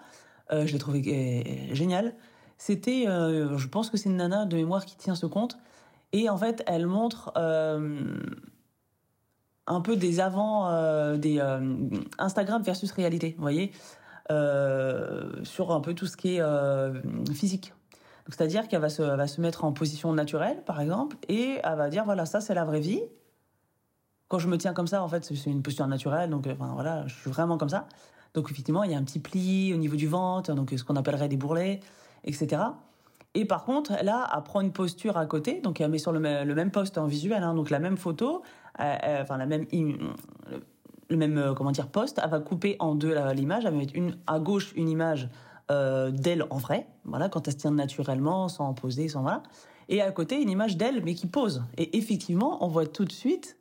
Je 0.51 0.69
l'ai 0.69 0.79
trouvé 0.79 1.69
génial. 1.71 2.13
C'était, 2.57 3.05
je 3.05 3.67
pense 3.67 3.89
que 3.89 3.97
c'est 3.97 4.09
une 4.09 4.17
nana 4.17 4.45
de 4.45 4.55
mémoire 4.55 4.85
qui 4.85 4.95
tient 4.97 5.15
ce 5.15 5.25
compte. 5.25 5.57
Et 6.13 6.29
en 6.29 6.37
fait, 6.37 6.63
elle 6.65 6.87
montre 6.87 7.31
un 9.67 9.81
peu 9.81 9.95
des 9.97 10.19
avant, 10.19 10.69
euh, 10.69 11.17
des 11.17 11.39
euh, 11.39 11.75
Instagram 12.17 12.61
versus 12.63 12.91
réalité, 12.91 13.35
vous 13.37 13.41
voyez, 13.41 13.71
euh, 14.31 15.43
sur 15.43 15.71
un 15.71 15.81
peu 15.81 15.93
tout 15.93 16.07
ce 16.07 16.17
qui 16.17 16.35
est 16.35 16.41
euh, 16.41 17.01
physique. 17.33 17.73
C'est-à-dire 18.29 18.67
qu'elle 18.67 18.81
va 18.81 18.89
se, 18.89 19.01
va 19.01 19.27
se 19.27 19.39
mettre 19.39 19.63
en 19.63 19.71
position 19.71 20.11
naturelle, 20.13 20.63
par 20.65 20.81
exemple, 20.81 21.17
et 21.29 21.59
elle 21.63 21.77
va 21.77 21.89
dire 21.89 22.03
voilà, 22.05 22.25
ça 22.25 22.41
c'est 22.41 22.53
la 22.53 22.65
vraie 22.65 22.79
vie. 22.79 23.01
Quand 24.27 24.39
je 24.39 24.47
me 24.47 24.57
tiens 24.57 24.73
comme 24.73 24.87
ça, 24.87 25.01
en 25.03 25.07
fait, 25.07 25.23
c'est 25.23 25.49
une 25.49 25.61
posture 25.61 25.87
naturelle, 25.87 26.29
donc 26.29 26.47
enfin, 26.47 26.71
voilà, 26.73 27.07
je 27.07 27.15
suis 27.15 27.29
vraiment 27.29 27.57
comme 27.57 27.69
ça. 27.69 27.87
Donc 28.33 28.51
effectivement, 28.51 28.83
il 28.83 28.91
y 28.91 28.95
a 28.95 28.97
un 28.97 29.03
petit 29.03 29.19
pli 29.19 29.73
au 29.73 29.77
niveau 29.77 29.95
du 29.95 30.07
ventre, 30.07 30.53
donc 30.53 30.73
ce 30.75 30.83
qu'on 30.83 30.97
appellerait 30.97 31.29
des 31.29 31.37
bourrelets, 31.37 31.79
etc. 32.23 32.61
Et 33.33 33.45
par 33.45 33.65
contre, 33.65 33.93
là, 34.03 34.27
elle 34.35 34.43
prend 34.43 34.61
une 34.61 34.71
posture 34.71 35.15
à 35.15 35.25
côté, 35.27 35.61
donc 35.61 35.79
elle 35.79 35.91
met 35.91 35.99
sur 35.99 36.11
le, 36.11 36.19
même 36.19 36.71
poste 36.71 36.97
en 36.97 37.05
visuel, 37.05 37.43
hein, 37.43 37.53
donc 37.53 37.69
la 37.69 37.77
même 37.77 37.95
photo, 37.95 38.41
euh, 38.79 38.95
euh, 39.03 39.21
enfin 39.21 39.37
la 39.37 39.45
même, 39.45 39.67
le 39.71 41.17
même 41.17 41.37
euh, 41.37 41.53
comment 41.53 41.71
dire 41.71 41.87
poste, 41.87 42.19
elle 42.23 42.31
va 42.31 42.39
couper 42.39 42.77
en 42.79 42.95
deux 42.95 43.15
l'image, 43.33 43.65
elle 43.65 43.73
va 43.73 43.77
mettre 43.77 43.95
une 43.95 44.17
à 44.25 44.39
gauche 44.39 44.73
une 44.75 44.89
image 44.89 45.29
d'elle 45.69 46.45
en 46.49 46.57
vrai, 46.57 46.87
voilà, 47.03 47.27
quand 47.27 47.45
elle 47.47 47.53
se 47.53 47.57
tient 47.57 47.71
naturellement, 47.71 48.47
sans 48.47 48.73
poser, 48.73 49.09
sans 49.09 49.21
voilà, 49.21 49.43
et 49.89 50.01
à 50.01 50.09
côté 50.11 50.41
une 50.41 50.49
image 50.49 50.77
d'elle 50.77 51.03
mais 51.03 51.13
qui 51.13 51.27
pose. 51.27 51.63
Et 51.77 51.97
effectivement, 51.97 52.63
on 52.65 52.69
voit 52.69 52.87
tout 52.87 53.03
de 53.03 53.11
suite 53.11 53.57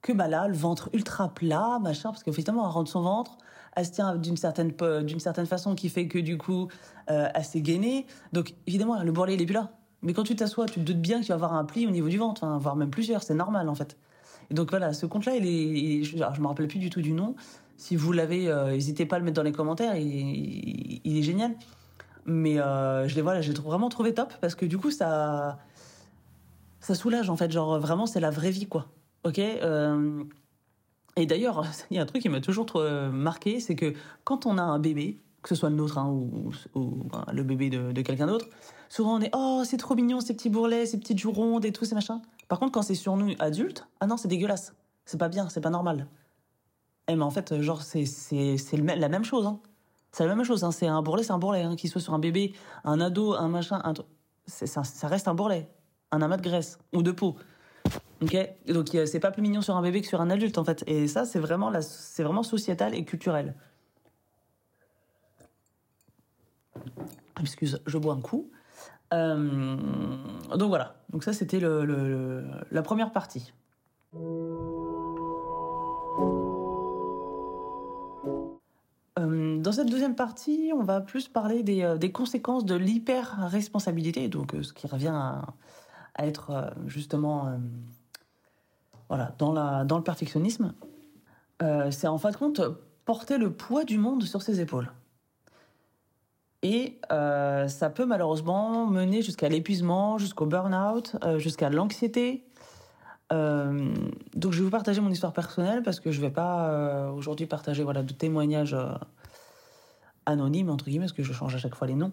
que 0.00 0.12
bah 0.12 0.28
là, 0.28 0.48
le 0.48 0.56
ventre 0.56 0.88
ultra 0.94 1.28
plat, 1.28 1.78
machin, 1.80 2.10
parce 2.10 2.22
qu'effectivement, 2.22 2.64
elle 2.64 2.72
rentre 2.72 2.90
son 2.90 3.02
ventre, 3.02 3.36
elle 3.76 3.84
se 3.84 3.92
tient 3.92 4.16
d'une 4.16 4.36
certaine, 4.36 4.72
d'une 5.04 5.20
certaine 5.20 5.46
façon 5.46 5.74
qui 5.74 5.90
fait 5.90 6.08
que 6.08 6.18
du 6.18 6.38
coup, 6.38 6.68
euh, 7.10 7.28
elle 7.34 7.44
s'est 7.44 7.60
gainée. 7.60 8.06
Donc 8.32 8.54
évidemment, 8.66 9.00
le 9.02 9.12
bourrelet, 9.12 9.34
il 9.34 9.42
est 9.42 9.46
plus 9.46 9.54
là. 9.54 9.70
Mais 10.02 10.14
quand 10.14 10.24
tu 10.24 10.34
t'assois, 10.34 10.66
tu 10.66 10.80
te 10.80 10.84
doutes 10.84 11.00
bien 11.00 11.18
qu'il 11.20 11.28
va 11.28 11.34
y 11.34 11.36
avoir 11.36 11.54
un 11.54 11.64
pli 11.64 11.86
au 11.86 11.90
niveau 11.90 12.08
du 12.08 12.16
ventre, 12.18 12.46
voire 12.58 12.74
même 12.74 12.90
plusieurs, 12.90 13.22
c'est 13.22 13.34
normal 13.34 13.68
en 13.68 13.74
fait. 13.74 13.96
Et 14.50 14.54
donc 14.54 14.70
voilà, 14.70 14.92
ce 14.92 15.04
compte-là, 15.06 15.36
il 15.36 15.46
est, 15.46 16.04
je, 16.04 16.16
ne 16.16 16.40
me 16.40 16.46
rappelle 16.46 16.68
plus 16.68 16.78
du 16.78 16.90
tout 16.90 17.02
du 17.02 17.12
nom. 17.12 17.34
Si 17.76 17.96
vous 17.96 18.12
l'avez, 18.12 18.48
euh, 18.48 18.70
n'hésitez 18.70 19.04
pas 19.04 19.16
à 19.16 19.18
le 19.18 19.24
mettre 19.24 19.36
dans 19.36 19.42
les 19.42 19.52
commentaires, 19.52 19.96
il, 19.96 21.00
est 21.04 21.22
génial. 21.22 21.54
Mais 22.24 22.58
euh, 22.58 23.06
je 23.08 23.14
l'ai 23.14 23.22
voilà, 23.22 23.40
j'ai 23.42 23.52
vraiment 23.52 23.88
trouvé 23.88 24.14
top 24.14 24.32
parce 24.40 24.54
que 24.54 24.64
du 24.64 24.78
coup, 24.78 24.90
ça, 24.90 25.58
ça 26.80 26.94
soulage 26.94 27.28
en 27.28 27.36
fait. 27.36 27.50
Genre 27.50 27.78
vraiment, 27.78 28.06
c'est 28.06 28.20
la 28.20 28.30
vraie 28.30 28.50
vie 28.50 28.66
quoi. 28.66 28.86
Ok. 29.24 29.38
Euh, 29.38 30.24
et 31.16 31.26
d'ailleurs, 31.26 31.64
il 31.90 31.96
y 31.96 31.98
a 31.98 32.02
un 32.02 32.06
truc 32.06 32.22
qui 32.22 32.28
m'a 32.28 32.40
toujours 32.40 32.66
euh, 32.76 33.10
marqué, 33.10 33.60
c'est 33.60 33.74
que 33.74 33.94
quand 34.24 34.46
on 34.46 34.58
a 34.58 34.62
un 34.62 34.78
bébé, 34.78 35.20
que 35.42 35.48
ce 35.48 35.54
soit 35.54 35.70
le 35.70 35.76
nôtre 35.76 35.98
hein, 35.98 36.10
ou, 36.10 36.50
le 37.32 37.42
bébé 37.42 37.70
de, 37.70 38.02
quelqu'un 38.02 38.26
d'autre, 38.26 38.46
souvent 38.88 39.16
on 39.16 39.20
est 39.20 39.30
oh 39.32 39.62
c'est 39.64 39.76
trop 39.76 39.94
mignon 39.94 40.20
ces 40.20 40.34
petits 40.34 40.50
bourrelets, 40.50 40.86
ces 40.86 40.98
petites 40.98 41.18
joues 41.18 41.32
rondes 41.32 41.64
et 41.64 41.72
tout 41.72 41.84
ces 41.84 41.94
machins. 41.94 42.20
Par 42.48 42.58
contre, 42.58 42.72
quand 42.72 42.82
c'est 42.82 42.94
sur 42.94 43.16
nous 43.16 43.32
adultes, 43.38 43.86
ah 44.00 44.06
non 44.06 44.16
c'est 44.16 44.28
dégueulasse, 44.28 44.74
c'est 45.04 45.18
pas 45.18 45.28
bien, 45.28 45.48
c'est 45.48 45.60
pas 45.60 45.70
normal. 45.70 46.08
Eh 47.08 47.14
mais 47.14 47.22
en 47.22 47.30
fait, 47.30 47.60
genre 47.60 47.82
c'est 47.82 48.04
c'est 48.06 48.76
la 48.76 49.08
même 49.08 49.24
chose. 49.24 49.46
Hein. 49.46 49.60
C'est 50.10 50.26
la 50.26 50.34
même 50.34 50.44
chose. 50.44 50.64
Hein. 50.64 50.72
C'est 50.72 50.86
un 50.86 51.02
bourrelet, 51.02 51.22
c'est 51.22 51.32
un 51.32 51.38
bourrelet, 51.38 51.62
hein. 51.62 51.76
qu'il 51.76 51.90
soit 51.90 52.00
sur 52.00 52.14
un 52.14 52.18
bébé, 52.18 52.54
un 52.84 53.00
ado, 53.00 53.34
un 53.34 53.48
machin, 53.48 53.80
un... 53.84 53.94
Ça, 54.46 54.82
ça 54.84 55.08
reste 55.08 55.28
un 55.28 55.34
bourrelet, 55.34 55.68
un 56.10 56.22
amas 56.22 56.36
de 56.36 56.42
graisse 56.42 56.78
ou 56.92 57.02
de 57.02 57.12
peau. 57.12 57.36
Donc 58.20 58.34
c'est 59.06 59.20
pas 59.20 59.30
plus 59.30 59.42
mignon 59.42 59.60
sur 59.60 59.76
un 59.76 59.82
bébé 59.82 60.00
que 60.00 60.06
sur 60.06 60.20
un 60.20 60.30
adulte 60.30 60.58
en 60.58 60.64
fait. 60.64 60.84
Et 60.86 61.06
ça, 61.08 61.24
c'est 61.24 61.38
vraiment, 61.38 61.70
la, 61.70 61.82
c'est 61.82 62.22
vraiment 62.22 62.42
sociétal 62.42 62.94
et 62.94 63.04
culturel. 63.04 63.54
Excuse, 67.40 67.80
je 67.86 67.98
bois 67.98 68.14
un 68.14 68.20
coup. 68.20 68.50
Euh, 69.14 69.76
donc 70.56 70.68
voilà, 70.68 70.96
donc 71.10 71.22
ça 71.22 71.32
c'était 71.32 71.60
la 71.60 72.82
première 72.82 73.12
partie. 73.12 73.52
Euh, 79.18 79.58
dans 79.58 79.72
cette 79.72 79.88
deuxième 79.88 80.16
partie, 80.16 80.72
on 80.74 80.82
va 80.82 81.00
plus 81.00 81.28
parler 81.28 81.62
des, 81.62 81.82
euh, 81.82 81.98
conséquences 82.08 82.64
de 82.64 82.74
l'hyper-responsabilité, 82.74 84.28
donc 84.28 84.56
ce 84.60 84.72
qui 84.72 84.86
revient 84.86 85.12
à, 85.14 85.42
à 86.14 86.26
être 86.26 86.74
justement 86.86 87.60
voilà, 89.08 89.32
dans, 89.38 89.52
la, 89.52 89.84
dans 89.84 89.98
le 89.98 90.04
perfectionnisme, 90.04 90.74
euh, 91.62 91.90
c'est 91.90 92.06
en 92.06 92.18
fin 92.18 92.30
de 92.30 92.36
compte 92.36 92.60
porter 93.04 93.38
le 93.38 93.52
poids 93.52 93.84
du 93.84 93.98
monde 93.98 94.22
sur 94.24 94.42
ses 94.42 94.60
épaules. 94.60 94.90
Et 96.62 96.98
euh, 97.12 97.68
ça 97.68 97.90
peut 97.90 98.06
malheureusement 98.06 98.86
mener 98.86 99.22
jusqu'à 99.22 99.48
l'épuisement, 99.48 100.18
jusqu'au 100.18 100.46
burn-out, 100.46 101.16
euh, 101.22 101.38
jusqu'à 101.38 101.70
l'anxiété. 101.70 102.44
donc 103.30 104.52
je 104.52 104.58
vais 104.58 104.64
vous 104.64 104.70
partager 104.70 105.00
mon 105.00 105.10
histoire 105.10 105.32
personnelle 105.32 105.82
parce 105.82 106.00
que 106.00 106.10
je 106.10 106.20
ne 106.20 106.26
vais 106.26 106.32
pas 106.32 107.10
aujourd'hui 107.12 107.46
partager 107.46 107.82
voilà, 107.82 108.02
de 108.02 108.12
témoignages 108.12 108.76
anonymes, 110.26 110.70
entre 110.70 110.86
guillemets, 110.86 111.06
parce 111.06 111.12
que 111.12 111.22
je 111.22 111.32
change 111.32 111.54
à 111.54 111.58
chaque 111.58 111.74
fois 111.74 111.86
les 111.86 111.94
noms. 111.94 112.12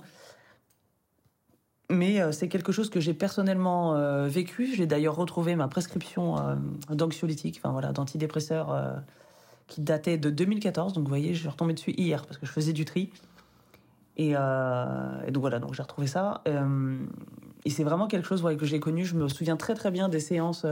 Mais 1.90 2.22
euh, 2.22 2.32
c'est 2.32 2.48
quelque 2.48 2.72
chose 2.72 2.90
que 2.90 3.00
j'ai 3.00 3.13
personnellement 3.13 3.96
euh, 3.96 4.28
vécu. 4.28 4.74
J'ai 4.74 4.88
d'ailleurs 4.88 5.16
retrouvé 5.16 5.56
ma 5.56 5.68
prescription 5.68 6.38
euh, 6.38 6.56
d'anxiolytique, 6.90 7.60
enfin 7.62 7.72
voilà, 7.72 7.92
d'antidépresseur 7.92 9.02
qui 9.68 9.82
datait 9.82 10.18
de 10.18 10.30
2014. 10.30 10.94
Donc 10.94 11.04
vous 11.04 11.10
voyez, 11.10 11.34
je 11.34 11.40
suis 11.40 11.50
retombée 11.50 11.74
dessus 11.74 11.92
hier 11.92 12.25
parce 12.25 12.38
que 12.38 12.46
je 12.46 12.52
faisais 12.52 12.74
du 12.74 12.86
tri. 12.86 13.12
Et, 14.16 14.34
donc 14.34 15.42
voilà, 15.42 15.60
donc 15.60 15.74
j'ai 15.74 15.82
retrouvé 15.82 16.08
ça. 16.08 16.44
et 17.66 17.70
c'est 17.70 17.84
vraiment 17.84 18.08
quelque 18.08 18.28
chose 18.28 18.44
que 18.58 18.66
j'ai 18.66 18.80
connu. 18.80 19.06
Je 19.06 19.16
me 19.16 19.28
souviens 19.28 19.58
très 19.58 19.74
très 19.74 19.90
bien 19.92 20.08
des 20.08 20.20
séances 20.20 20.66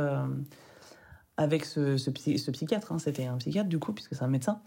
avec 1.37 1.65
ce, 1.65 1.97
ce, 1.97 2.11
psychiatre. 2.11 2.91
Hein. 2.91 2.99
C'était 2.99 3.25
un 3.25 3.37
psychiatre 3.37 3.69
du 3.69 3.79
coup, 3.79 3.93
puisque 3.93 4.15
c'est 4.15 4.23
un 4.23 4.27
médecin. 4.27 4.61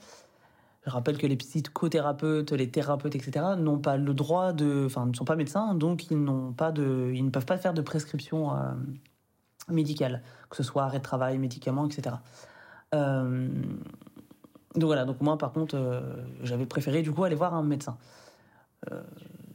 Je 0.86 0.90
rappelle 0.90 1.16
que 1.16 1.26
les 1.26 1.36
psychothérapeutes, 1.36 2.52
les 2.52 2.70
thérapeutes, 2.70 3.14
etc., 3.14 3.46
n'ont 3.56 3.78
pas 3.78 3.96
le 3.96 4.12
droit 4.12 4.52
de, 4.52 4.84
enfin, 4.84 5.06
ne 5.06 5.14
sont 5.14 5.24
pas 5.24 5.36
médecins, 5.36 5.74
donc 5.74 6.10
ils 6.10 6.22
n'ont 6.22 6.52
pas 6.52 6.72
de, 6.72 7.10
ils 7.14 7.24
ne 7.24 7.30
peuvent 7.30 7.46
pas 7.46 7.56
faire 7.56 7.72
de 7.72 7.80
prescription 7.80 8.54
euh, 8.54 8.72
médicale, 9.68 10.22
que 10.50 10.56
ce 10.56 10.62
soit 10.62 10.82
arrêt 10.82 10.98
de 10.98 11.02
travail, 11.02 11.38
médicaments, 11.38 11.86
etc. 11.86 12.16
Euh, 12.94 13.48
donc 14.74 14.84
voilà. 14.84 15.06
Donc 15.06 15.22
moi, 15.22 15.38
par 15.38 15.52
contre, 15.52 15.74
euh, 15.74 16.02
j'avais 16.42 16.66
préféré 16.66 17.00
du 17.00 17.12
coup 17.12 17.24
aller 17.24 17.36
voir 17.36 17.54
un 17.54 17.62
médecin. 17.62 17.96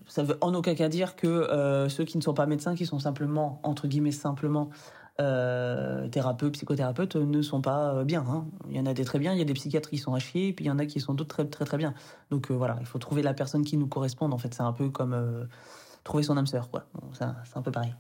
ça 0.08 0.24
veut 0.24 0.38
en 0.42 0.56
aucun 0.56 0.74
cas 0.74 0.90
dire 0.90 1.16
que 1.16 1.86
ceux 1.90 2.06
qui 2.06 2.18
ne 2.18 2.24
sont 2.24 2.34
pas 2.34 2.48
médecins, 2.48 2.74
qui 2.76 2.88
sont 2.88 2.98
simplement 2.98 3.60
entre 3.62 3.88
guillemets 3.88 4.12
simplement 4.12 4.72
euh, 5.20 6.08
thérapeutes, 6.08 6.54
psychothérapeutes 6.54 7.16
ne 7.18 7.42
sont 7.42 7.62
pas 7.62 7.94
euh, 7.94 8.04
bien. 8.06 8.26
Hein. 8.30 8.46
Il 8.70 8.78
y 8.78 8.80
en 8.80 8.86
a 8.86 8.94
des 8.94 9.04
très 9.04 9.20
bien, 9.20 9.34
il 9.34 9.40
y 9.40 9.42
a 9.42 9.46
des 9.46 9.54
psychiatres 9.54 9.90
qui 9.90 9.98
sont 9.98 10.14
à 10.14 10.20
chier, 10.20 10.54
puis 10.54 10.64
il 10.66 10.68
y 10.70 10.72
en 10.72 10.80
a 10.80 10.86
qui 10.86 11.02
sont 11.02 11.14
d'autres 11.14 11.36
très 11.36 11.46
très 11.46 11.66
très 11.66 11.78
bien. 11.78 11.94
Donc 12.32 12.50
euh, 12.50 12.54
voilà, 12.54 12.78
il 12.80 12.86
faut 12.86 13.00
trouver 13.00 13.22
la 13.22 13.34
personne 13.34 13.66
qui 13.66 13.76
nous 13.76 13.88
corresponde. 13.88 14.34
En 14.34 14.38
fait, 14.38 14.54
c'est 14.54 14.64
un 14.64 14.72
peu 14.72 14.90
comme 14.90 15.48
trouver 16.06 16.24
son 16.24 16.38
âme 16.38 16.48
sœur, 16.48 16.70
quoi. 16.70 16.86
c'est 17.14 17.26
un 17.58 17.62
peu 17.62 17.72
pareil. 17.72 17.94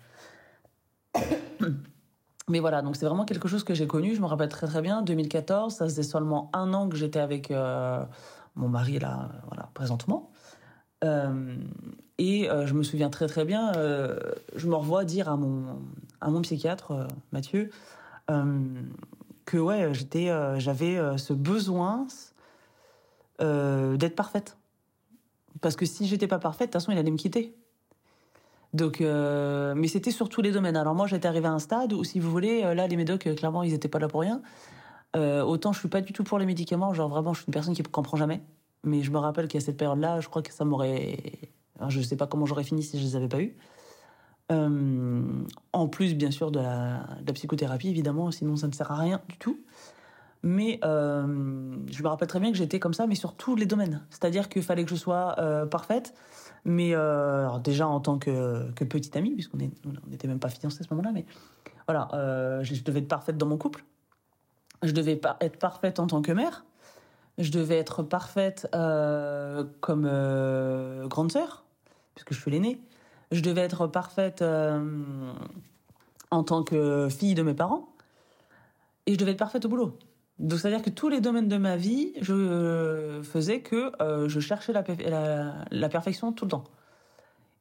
Mais 2.47 2.59
voilà, 2.59 2.81
donc 2.81 2.95
c'est 2.95 3.05
vraiment 3.05 3.25
quelque 3.25 3.47
chose 3.47 3.63
que 3.63 3.73
j'ai 3.73 3.85
connu. 3.85 4.15
Je 4.15 4.21
me 4.21 4.25
rappelle 4.25 4.49
très 4.49 4.67
très 4.67 4.81
bien. 4.81 5.01
2014, 5.01 5.75
ça 5.75 5.85
faisait 5.85 6.03
seulement 6.03 6.49
un 6.53 6.73
an 6.73 6.87
que 6.87 6.95
j'étais 6.95 7.19
avec 7.19 7.51
mon 8.55 8.69
mari 8.69 8.97
là, 8.97 9.29
voilà, 9.47 9.69
présentement. 9.73 10.31
Et 12.19 12.49
euh, 12.49 12.67
je 12.67 12.73
me 12.73 12.83
souviens 12.83 13.09
très 13.09 13.27
très 13.27 13.45
bien, 13.45 13.71
euh, 13.77 14.19
je 14.53 14.67
me 14.67 14.75
revois 14.75 15.05
dire 15.05 15.29
à 15.29 15.37
mon, 15.37 15.79
à 16.19 16.29
mon 16.29 16.41
psychiatre, 16.41 16.91
euh, 16.91 17.07
Mathieu, 17.31 17.71
que 19.45 19.57
ouais, 19.57 19.91
j'étais, 19.95 20.29
j'avais 20.59 21.17
ce 21.17 21.33
besoin 21.33 22.05
d'être 23.39 24.15
parfaite. 24.15 24.55
Parce 25.61 25.75
que 25.75 25.87
si 25.87 26.05
j'étais 26.05 26.27
pas 26.27 26.37
parfaite, 26.37 26.67
de 26.67 26.73
toute 26.73 26.73
façon, 26.73 26.91
il 26.91 26.99
allait 26.99 27.09
me 27.09 27.17
quitter. 27.17 27.55
Donc, 28.75 28.99
mais 28.99 29.87
c'était 29.87 30.11
sur 30.11 30.29
tous 30.29 30.43
les 30.43 30.51
domaines. 30.51 30.77
Alors 30.77 30.93
moi, 30.93 31.07
j'étais 31.07 31.27
arrivée 31.27 31.47
à 31.47 31.53
un 31.53 31.57
stade 31.57 31.91
où, 31.93 32.03
si 32.03 32.19
vous 32.19 32.29
voulez, 32.29 32.61
là, 32.75 32.85
les 32.85 32.95
médocs, 32.95 33.33
clairement, 33.35 33.63
ils 33.63 33.73
étaient 33.73 33.87
pas 33.87 33.97
là 33.97 34.07
pour 34.07 34.21
rien. 34.21 34.43
autant 35.15 35.73
je 35.73 35.79
suis 35.79 35.89
pas 35.89 36.01
du 36.01 36.13
tout 36.13 36.23
pour 36.23 36.37
les 36.37 36.45
médicaments, 36.45 36.93
genre 36.93 37.09
vraiment, 37.09 37.33
je 37.33 37.39
suis 37.39 37.47
une 37.47 37.53
personne 37.53 37.73
qui 37.73 37.81
comprend 37.81 38.15
jamais. 38.15 38.43
Mais 38.83 39.01
je 39.01 39.09
me 39.09 39.17
rappelle 39.17 39.47
qu'à 39.47 39.59
cette 39.59 39.77
période-là, 39.77 40.19
je 40.19 40.29
crois 40.29 40.43
que 40.43 40.53
ça 40.53 40.65
m'aurait 40.65 41.17
je 41.87 41.99
ne 41.99 42.03
sais 42.03 42.17
pas 42.17 42.27
comment 42.27 42.45
j'aurais 42.45 42.63
fini 42.63 42.83
si 42.83 42.99
je 42.99 43.03
les 43.03 43.15
avais 43.15 43.29
pas 43.29 43.39
eus. 43.39 43.55
Euh, 44.51 45.21
en 45.73 45.87
plus, 45.87 46.15
bien 46.15 46.31
sûr, 46.31 46.51
de 46.51 46.59
la, 46.59 47.33
psychothérapie, 47.33 47.89
évidemment, 47.89 48.31
sinon 48.31 48.55
ça 48.55 48.67
ne 48.67 48.73
sert 48.73 48.91
à 48.91 48.95
rien 48.95 49.21
du 49.29 49.37
tout. 49.37 49.59
Mais 50.41 50.79
euh, 50.83 51.75
je 51.91 52.01
me 52.01 52.07
rappelle 52.07 52.27
très 52.27 52.39
bien 52.39 52.51
que 52.51 52.57
j'étais 52.57 52.79
comme 52.79 52.93
ça, 52.93 53.07
mais 53.07 53.15
sur 53.15 53.35
tous 53.35 53.55
les 53.55 53.65
domaines. 53.65 54.01
C'est-à-dire 54.09 54.49
qu'il 54.49 54.63
fallait 54.63 54.85
que 54.85 54.89
je 54.89 54.95
sois 54.95 55.35
euh, 55.37 55.65
parfaite, 55.65 56.13
mais 56.65 56.93
déjà 57.63 57.87
en 57.87 57.99
tant 57.99 58.17
que, 58.17 58.71
petite 58.85 59.15
amie, 59.15 59.31
puisqu'on 59.31 59.57
n'était 59.57 60.27
même 60.27 60.39
pas 60.39 60.49
fiancés 60.49 60.79
à 60.81 60.83
ce 60.83 60.93
moment-là, 60.93 61.11
mais 61.13 61.25
voilà, 61.87 62.07
je 62.63 62.83
devais 62.83 62.99
être 62.99 63.07
parfaite 63.07 63.37
dans 63.37 63.47
mon 63.47 63.57
couple. 63.57 63.83
Je 64.81 64.91
devais 64.91 65.19
être 65.41 65.57
parfaite 65.59 65.99
en 65.99 66.07
tant 66.07 66.21
que 66.21 66.31
mère. 66.31 66.65
Je 67.37 67.51
devais 67.51 67.77
être 67.77 68.03
parfaite 68.03 68.67
comme 68.71 70.09
grande 71.07 71.31
sœur 71.31 71.65
puisque 72.19 72.33
je 72.33 72.41
suis 72.41 72.51
l'aînée. 72.51 72.81
Je 73.31 73.41
devais 73.41 73.61
être 73.61 73.87
parfaite 73.87 74.41
euh, 74.41 75.31
en 76.31 76.43
tant 76.43 76.63
que 76.63 77.07
fille 77.09 77.35
de 77.35 77.43
mes 77.43 77.53
parents. 77.53 77.89
Et 79.05 79.13
je 79.13 79.17
devais 79.17 79.31
être 79.31 79.39
parfaite 79.39 79.65
au 79.65 79.69
boulot. 79.69 79.97
Donc, 80.37 80.59
c'est-à-dire 80.59 80.81
que 80.81 80.89
tous 80.89 81.09
les 81.09 81.21
domaines 81.21 81.47
de 81.47 81.57
ma 81.57 81.75
vie, 81.75 82.13
je 82.21 83.21
faisais 83.23 83.61
que 83.61 83.91
euh, 84.01 84.29
je 84.29 84.39
cherchais 84.39 84.73
la, 84.73 84.83
la, 85.69 85.89
perfection 85.89 86.31
tout 86.31 86.45
le 86.45 86.51
temps. 86.51 86.63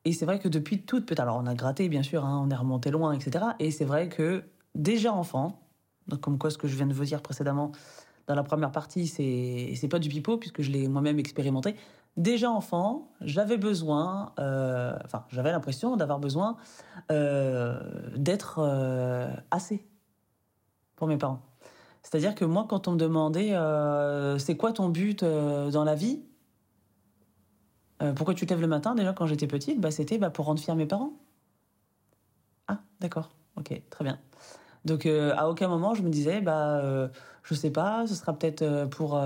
Et 0.04 0.12
c'est 0.12 0.24
vrai 0.24 0.38
que 0.38 0.48
depuis 0.48 0.82
toute 0.82 1.04
petite, 1.04 1.20
alors 1.20 1.36
on 1.36 1.46
a 1.46 1.54
gratté 1.54 1.88
bien 1.88 2.02
sûr, 2.02 2.24
hein, 2.24 2.40
on 2.44 2.50
est 2.50 2.56
remonté 2.56 2.90
loin, 2.90 3.12
etc. 3.12 3.44
Et 3.58 3.70
c'est 3.70 3.84
vrai 3.84 4.08
que 4.08 4.44
déjà 4.74 5.12
enfant, 5.12 5.60
donc 6.06 6.20
comme 6.20 6.38
quoi 6.38 6.50
ce 6.50 6.58
que 6.58 6.68
je 6.68 6.76
viens 6.76 6.86
de 6.86 6.94
vous 6.94 7.04
dire 7.04 7.20
précédemment 7.20 7.72
dans 8.28 8.34
la 8.34 8.44
première 8.44 8.70
partie, 8.70 9.08
c'est 9.08 9.72
c'est 9.74 9.88
pas 9.88 9.98
du 9.98 10.08
pipeau 10.08 10.36
puisque 10.36 10.62
je 10.62 10.70
l'ai 10.70 10.86
moi-même 10.86 11.18
expérimenté 11.18 11.74
déjà 12.18 12.50
enfant, 12.50 13.12
j'avais 13.20 13.56
besoin, 13.56 14.32
euh, 14.38 14.98
enfin, 15.04 15.24
j'avais 15.30 15.52
l'impression 15.52 15.96
d'avoir 15.96 16.18
besoin 16.18 16.56
euh, 17.10 17.80
d'être 18.16 18.58
euh, 18.58 19.32
assez 19.50 19.86
pour 20.96 21.06
mes 21.06 21.16
parents. 21.16 21.40
C'est-à-dire 22.02 22.34
que 22.34 22.44
moi, 22.44 22.66
quand 22.68 22.88
on 22.88 22.92
me 22.92 22.98
demandait 22.98 23.54
c'est 24.38 24.56
quoi 24.56 24.72
ton 24.72 24.88
but 24.88 25.24
dans 25.24 25.84
la 25.84 25.94
vie, 25.94 26.22
pourquoi 28.16 28.34
tu 28.34 28.46
t'aimes 28.46 28.60
le 28.60 28.66
matin, 28.66 28.94
déjà 28.94 29.12
quand 29.12 29.26
j'étais 29.26 29.46
petite, 29.46 29.80
bah, 29.80 29.90
c'était 29.90 30.18
bah, 30.18 30.30
pour 30.30 30.46
rendre 30.46 30.60
fier 30.60 30.74
mes 30.74 30.86
parents. 30.86 31.12
Ah, 32.66 32.80
d'accord, 33.00 33.30
ok, 33.56 33.82
très 33.90 34.04
bien. 34.04 34.18
Donc 34.84 35.06
à 35.06 35.50
aucun 35.50 35.68
moment 35.68 35.94
je 35.94 36.02
me 36.02 36.08
disais, 36.08 36.40
bah, 36.40 37.10
je 37.42 37.54
sais 37.54 37.70
pas, 37.70 38.06
ce 38.06 38.14
sera 38.14 38.32
peut-être 38.32 38.86
pour 38.86 39.20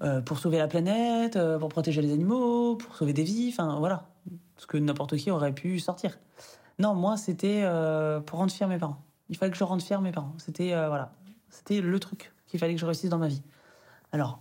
euh, 0.00 0.20
pour 0.20 0.38
sauver 0.38 0.58
la 0.58 0.68
planète, 0.68 1.34
euh, 1.34 1.58
pour 1.58 1.68
protéger 1.68 2.00
les 2.00 2.12
animaux, 2.12 2.76
pour 2.76 2.94
sauver 2.94 3.12
des 3.12 3.24
vies, 3.24 3.48
enfin 3.52 3.80
voilà, 3.80 4.06
ce 4.56 4.64
que 4.64 4.76
n'importe 4.78 5.16
qui 5.16 5.32
aurait 5.32 5.52
pu 5.52 5.80
sortir. 5.80 6.20
Non, 6.78 6.94
moi 6.94 7.16
c'était 7.16 7.62
euh, 7.64 8.20
pour 8.20 8.38
rendre 8.38 8.52
fier 8.52 8.68
mes 8.68 8.78
parents. 8.78 9.02
Il 9.28 9.36
fallait 9.36 9.50
que 9.50 9.58
je 9.58 9.64
rende 9.64 9.82
fier 9.82 10.00
mes 10.00 10.12
parents. 10.12 10.34
C'était 10.38 10.68
voilà, 10.86 11.12
c'était 11.50 11.80
le 11.80 11.98
truc 11.98 12.32
qu'il 12.46 12.60
fallait 12.60 12.74
que 12.74 12.80
je 12.80 12.86
réussisse 12.86 13.10
dans 13.10 13.18
ma 13.18 13.26
vie. 13.26 13.42
Alors, 14.12 14.40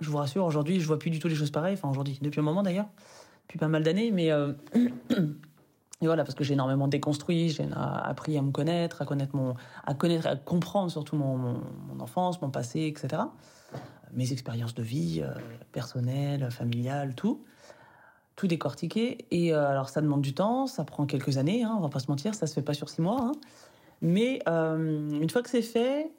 je 0.00 0.08
vous 0.08 0.18
rassure, 0.18 0.44
aujourd'hui, 0.44 0.78
je 0.78 0.86
vois 0.86 1.00
plus 1.00 1.10
du 1.10 1.18
tout 1.18 1.26
les 1.26 1.34
choses 1.34 1.50
pareilles. 1.50 1.74
Enfin, 1.74 1.90
aujourd'hui, 1.90 2.18
depuis 2.22 2.38
un 2.38 2.44
moment 2.44 2.62
d'ailleurs, 2.62 2.88
depuis 3.42 3.58
pas 3.58 3.68
mal 3.68 3.82
d'années, 3.82 4.12
mais 4.12 4.30
voilà, 6.00 6.24
parce 6.24 6.36
que 6.36 6.44
j'ai 6.44 6.54
énormément 6.54 6.86
déconstruit, 6.86 7.50
j'ai 7.50 7.68
appris 7.74 8.38
à 8.38 8.42
me 8.42 8.52
connaître, 8.52 9.02
à 9.02 9.04
connaître 9.04 9.34
mon, 9.34 9.54
à 9.84 9.94
connaître, 9.94 10.28
à 10.28 10.36
comprendre 10.36 10.90
surtout 10.92 11.16
mon 11.16 11.60
enfance, 11.98 12.40
mon 12.40 12.50
passé, 12.50 12.86
etc 12.86 13.24
mes 14.12 14.32
expériences 14.32 14.74
de 14.74 14.82
vie, 14.82 15.22
euh, 15.22 15.32
personnelles, 15.72 16.50
familiales, 16.50 17.14
tout. 17.14 17.44
Tout 18.36 18.46
décortiquer. 18.46 19.26
Et 19.30 19.52
euh, 19.52 19.68
alors, 19.68 19.88
ça 19.88 20.00
demande 20.00 20.22
du 20.22 20.34
temps, 20.34 20.66
ça 20.66 20.84
prend 20.84 21.06
quelques 21.06 21.38
années, 21.38 21.64
hein, 21.64 21.74
on 21.76 21.80
va 21.80 21.88
pas 21.88 21.98
se 21.98 22.08
mentir, 22.08 22.34
ça 22.34 22.46
se 22.46 22.54
fait 22.54 22.62
pas 22.62 22.74
sur 22.74 22.88
six 22.88 23.02
mois. 23.02 23.20
Hein. 23.20 23.32
Mais 24.00 24.40
euh, 24.48 25.10
une 25.10 25.30
fois 25.30 25.42
que 25.42 25.50
c'est 25.50 25.62
fait, 25.62 26.10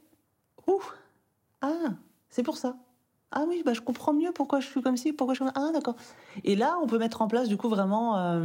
ouh, 0.68 0.82
ah, 1.62 1.94
c'est 2.30 2.44
pour 2.44 2.58
ça. 2.58 2.76
Ah 3.32 3.46
oui, 3.48 3.64
bah, 3.66 3.74
je 3.74 3.82
comprends 3.82 4.14
mieux 4.14 4.32
pourquoi 4.32 4.60
je 4.60 4.68
suis 4.68 4.82
comme 4.82 4.98
ci, 4.98 5.12
pourquoi 5.12 5.34
je 5.34 5.44
suis 5.44 5.52
Ah, 5.56 5.72
d'accord. 5.74 5.96
Et 6.44 6.56
là, 6.56 6.78
on 6.82 6.88
peut 6.88 7.00
mettre 7.00 7.22
en 7.22 7.28
place, 7.28 7.48
du 7.48 7.58
coup, 7.58 7.68
vraiment 7.68 8.38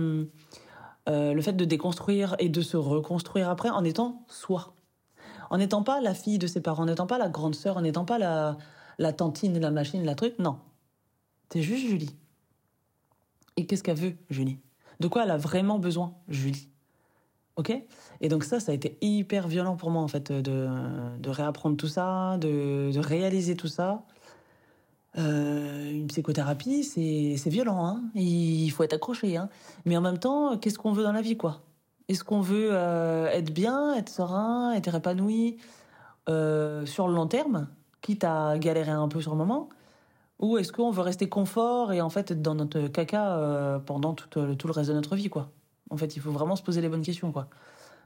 le 1.06 1.40
fait 1.42 1.52
de 1.52 1.64
déconstruire 1.66 2.36
et 2.38 2.48
de 2.48 2.60
se 2.62 2.76
reconstruire 2.78 3.50
après 3.50 3.68
en 3.68 3.84
étant 3.84 4.24
soi. 4.28 4.74
En 5.50 5.58
n'étant 5.58 5.82
pas 5.82 6.00
la 6.00 6.14
fille 6.14 6.38
de 6.38 6.46
ses 6.46 6.62
parents, 6.62 6.84
en 6.84 6.86
n'étant 6.86 7.06
pas 7.06 7.18
la 7.18 7.28
grande 7.28 7.54
sœur, 7.54 7.76
en 7.76 7.82
n'étant 7.82 8.06
pas 8.06 8.18
la, 8.18 8.56
la 8.98 9.12
tantine, 9.12 9.58
la 9.58 9.70
machine, 9.70 10.04
la 10.04 10.14
truc. 10.14 10.38
Non. 10.38 10.58
C'est 11.52 11.62
juste 11.62 11.86
Julie. 11.86 12.14
Et 13.56 13.66
qu'est-ce 13.66 13.82
qu'elle 13.82 13.96
veut, 13.96 14.16
Julie? 14.30 14.58
De 15.00 15.08
quoi 15.08 15.24
elle 15.24 15.30
a 15.30 15.36
vraiment 15.36 15.78
besoin, 15.78 16.14
Julie? 16.28 16.68
Ok? 17.56 17.72
Et 18.20 18.28
donc 18.28 18.44
ça, 18.44 18.60
ça 18.60 18.72
a 18.72 18.74
été 18.74 18.98
hyper 19.00 19.48
violent 19.48 19.76
pour 19.76 19.90
moi, 19.90 20.02
en 20.02 20.08
fait, 20.08 20.30
de, 20.30 20.68
de 21.18 21.30
réapprendre 21.30 21.76
tout 21.76 21.88
ça, 21.88 22.36
de, 22.38 22.90
de 22.92 22.98
réaliser 23.00 23.56
tout 23.56 23.68
ça. 23.68 24.04
Euh, 25.16 25.90
une 25.90 26.06
psychothérapie, 26.06 26.84
c'est 26.84 27.50
violent, 27.50 27.84
hein 27.84 28.02
il 28.14 28.70
faut 28.70 28.84
être 28.84 28.92
accroché. 28.92 29.36
Hein 29.36 29.48
Mais 29.86 29.96
en 29.96 30.00
même 30.00 30.18
temps, 30.18 30.58
qu'est-ce 30.58 30.78
qu'on 30.78 30.92
veut 30.92 31.02
dans 31.02 31.12
la 31.12 31.22
vie, 31.22 31.36
quoi? 31.36 31.62
Est-ce 32.08 32.24
qu'on 32.24 32.40
veut 32.40 32.70
euh, 32.72 33.28
être 33.30 33.52
bien, 33.52 33.94
être 33.94 34.08
serein, 34.08 34.72
être 34.72 34.94
épanoui? 34.94 35.58
Euh, 36.28 36.84
sur 36.84 37.08
le 37.08 37.14
long 37.14 37.26
terme 37.26 37.68
quitte 38.00 38.24
à 38.24 38.58
galérer 38.58 38.90
un 38.90 39.08
peu 39.08 39.20
sur 39.20 39.32
le 39.32 39.38
moment 39.38 39.68
Ou 40.38 40.58
est-ce 40.58 40.72
qu'on 40.72 40.90
veut 40.90 41.02
rester 41.02 41.28
confort 41.28 41.92
et 41.92 42.00
en 42.00 42.10
fait 42.10 42.30
être 42.30 42.42
dans 42.42 42.54
notre 42.54 42.88
caca 42.88 43.36
euh, 43.36 43.78
pendant 43.78 44.14
tout, 44.14 44.28
tout, 44.28 44.66
le 44.66 44.72
reste 44.72 44.90
de 44.90 44.94
notre 44.94 45.16
vie, 45.16 45.28
quoi 45.28 45.50
En 45.90 45.96
fait, 45.96 46.16
il 46.16 46.22
faut 46.22 46.30
vraiment 46.30 46.56
se 46.56 46.62
poser 46.62 46.80
les 46.80 46.88
bonnes 46.88 47.02
questions, 47.02 47.32
quoi. 47.32 47.48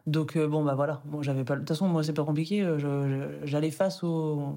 Donc, 0.07 0.37
euh, 0.37 0.49
bon, 0.49 0.65
bah 0.65 0.75
voilà. 0.75 1.01
Bon, 1.05 1.23
j'avais 1.23 1.45
pas... 1.45 1.55
De 1.55 1.61
toute 1.61 1.69
façon, 1.69 1.87
moi, 1.87 2.03
c'est 2.03 2.13
pas 2.13 2.25
compliqué. 2.25 2.63
Euh, 2.63 3.45
j'allais 3.45 3.71
face 3.71 4.03
au, 4.03 4.57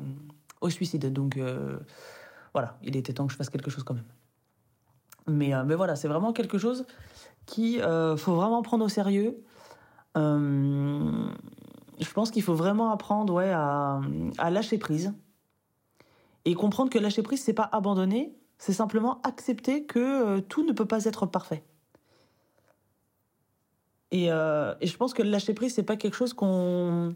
suicide. 0.69 1.13
Donc, 1.13 1.39
voilà. 2.53 2.77
Il 2.81 2.95
était 2.95 3.13
temps 3.13 3.27
que 3.27 3.33
je 3.33 3.37
fasse 3.37 3.49
quelque 3.49 3.69
chose 3.69 3.83
quand 3.83 3.93
même. 3.93 4.07
Mais, 5.27 5.51
mais 5.65 5.75
voilà, 5.75 5.95
c'est 5.95 6.07
vraiment 6.07 6.33
quelque 6.33 6.57
chose 6.57 6.85
qui 7.45 7.79
faut 8.17 8.35
vraiment 8.35 8.63
prendre 8.63 8.85
au 8.85 8.89
sérieux. 8.89 9.37
je 10.15 12.11
pense 12.13 12.31
qu'il 12.31 12.41
faut 12.41 12.55
vraiment 12.55 12.91
apprendre 12.91 13.33
ouais, 13.33 13.51
à 13.51 14.49
lâcher 14.49 14.79
prise 14.79 15.13
et 16.45 16.53
comprendre 16.53 16.91
que 16.91 16.99
lâcher 16.99 17.23
prise, 17.23 17.41
c'est 17.41 17.53
pas 17.53 17.67
abandonner, 17.71 18.35
c'est 18.57 18.73
simplement 18.73 19.19
accepter 19.23 19.85
que 19.85 19.99
euh, 19.99 20.41
tout 20.41 20.63
ne 20.63 20.71
peut 20.71 20.85
pas 20.85 21.05
être 21.05 21.25
parfait. 21.25 21.63
Et, 24.11 24.31
euh, 24.31 24.73
et 24.79 24.87
je 24.87 24.95
pense 24.95 25.13
que 25.13 25.23
lâcher 25.23 25.53
prise, 25.53 25.73
c'est 25.73 25.83
pas 25.83 25.97
quelque 25.97 26.15
chose 26.15 26.33
qu'on. 26.33 27.15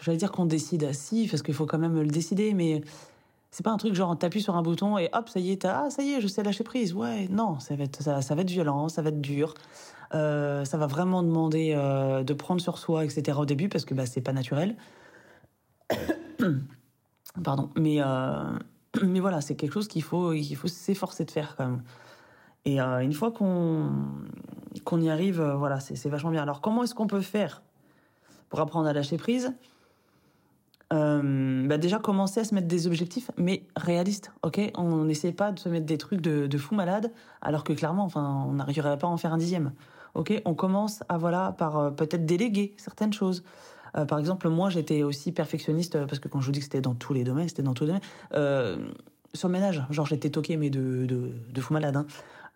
J'allais 0.00 0.18
dire 0.18 0.32
qu'on 0.32 0.44
décide. 0.44 0.92
Si, 0.92 1.26
parce 1.28 1.42
qu'il 1.42 1.54
faut 1.54 1.64
quand 1.64 1.78
même 1.78 1.98
le 2.00 2.08
décider, 2.08 2.52
mais 2.52 2.82
c'est 3.50 3.64
pas 3.64 3.70
un 3.70 3.78
truc 3.78 3.94
genre 3.94 4.18
t'appuies 4.18 4.42
sur 4.42 4.56
un 4.56 4.62
bouton 4.62 4.98
et 4.98 5.08
hop, 5.14 5.28
ça 5.28 5.40
y 5.40 5.52
est, 5.52 5.64
ah, 5.64 5.88
ça 5.88 6.02
y 6.02 6.12
est, 6.12 6.20
je 6.20 6.26
sais 6.26 6.42
lâcher 6.42 6.64
prise. 6.64 6.92
Ouais, 6.92 7.28
non, 7.28 7.60
ça 7.60 7.76
va 7.76 7.84
être, 7.84 8.02
ça, 8.02 8.34
va 8.34 8.42
être 8.42 8.50
violent, 8.50 8.88
ça 8.88 9.00
va 9.00 9.08
être 9.08 9.20
dur. 9.20 9.54
Euh, 10.12 10.64
ça 10.64 10.76
va 10.76 10.86
vraiment 10.86 11.22
demander 11.22 11.72
de 11.72 12.32
prendre 12.34 12.60
sur 12.60 12.76
soi, 12.76 13.04
etc. 13.04 13.38
au 13.40 13.46
début, 13.46 13.68
parce 13.68 13.84
que 13.84 13.94
bah, 13.94 14.04
c'est 14.04 14.20
pas 14.20 14.32
naturel. 14.32 14.76
Pardon. 17.42 17.70
Mais, 17.76 17.96
euh, 18.00 18.58
mais 19.02 19.20
voilà, 19.20 19.40
c'est 19.40 19.54
quelque 19.54 19.72
chose 19.72 19.88
qu'il 19.88 20.02
faut, 20.02 20.32
faut 20.56 20.68
s'efforcer 20.68 21.24
de 21.24 21.30
faire 21.30 21.56
quand 21.56 21.66
même. 21.66 21.82
Et 22.64 22.80
euh, 22.80 22.98
une 22.98 23.12
fois 23.12 23.30
qu'on 23.30 23.90
qu'on 24.84 25.00
y 25.00 25.10
arrive, 25.10 25.40
euh, 25.40 25.56
voilà, 25.56 25.80
c'est 25.80 26.08
vachement 26.08 26.30
bien. 26.30 26.42
Alors, 26.42 26.60
comment 26.60 26.84
est-ce 26.84 26.94
qu'on 26.94 27.06
peut 27.06 27.22
faire 27.22 27.62
pour 28.50 28.60
apprendre 28.60 28.86
à 28.88 28.92
lâcher 28.92 29.16
prise? 29.16 29.54
Bah 30.92 31.78
déjà 31.78 32.00
commencer 32.00 32.40
à 32.40 32.44
se 32.44 32.52
mettre 32.52 32.66
des 32.66 32.88
objectifs, 32.88 33.30
mais 33.36 33.62
réalistes, 33.76 34.32
ok? 34.42 34.72
On 34.76 35.04
n'essaie 35.04 35.30
pas 35.30 35.52
de 35.52 35.58
se 35.60 35.68
mettre 35.68 35.86
des 35.86 35.98
trucs 35.98 36.20
de, 36.20 36.48
de 36.48 36.58
fou 36.58 36.74
malade, 36.74 37.12
alors 37.42 37.62
que 37.62 37.72
clairement, 37.72 38.02
enfin, 38.02 38.44
on 38.48 38.54
n'arriverait 38.54 38.98
pas 38.98 39.06
à 39.06 39.10
en 39.10 39.16
faire 39.16 39.32
un 39.32 39.38
dixième. 39.38 39.72
Ok? 40.14 40.42
On 40.44 40.54
commence 40.54 41.04
à 41.08 41.16
voilà 41.16 41.52
par 41.52 41.94
peut-être 41.94 42.26
déléguer 42.26 42.74
certaines 42.76 43.12
choses. 43.12 43.44
Euh, 43.96 44.04
par 44.04 44.18
exemple, 44.18 44.48
moi, 44.48 44.70
j'étais 44.70 45.02
aussi 45.02 45.32
perfectionniste 45.32 45.96
euh, 45.96 46.06
parce 46.06 46.18
que 46.18 46.28
quand 46.28 46.40
je 46.40 46.46
vous 46.46 46.52
dis 46.52 46.58
que 46.60 46.64
c'était 46.64 46.80
dans 46.80 46.94
tous 46.94 47.12
les 47.12 47.24
domaines, 47.24 47.48
c'était 47.48 47.62
dans 47.62 47.74
tous 47.74 47.84
les 47.84 47.88
domaines. 47.88 48.02
Euh, 48.34 48.76
sur 49.34 49.48
le 49.48 49.52
ménage, 49.52 49.84
genre 49.90 50.06
j'étais 50.06 50.30
toqué 50.30 50.56
mais 50.56 50.70
de, 50.70 51.06
de, 51.06 51.60
fou 51.60 51.72
malade. 51.72 51.96
Hein. 51.96 52.06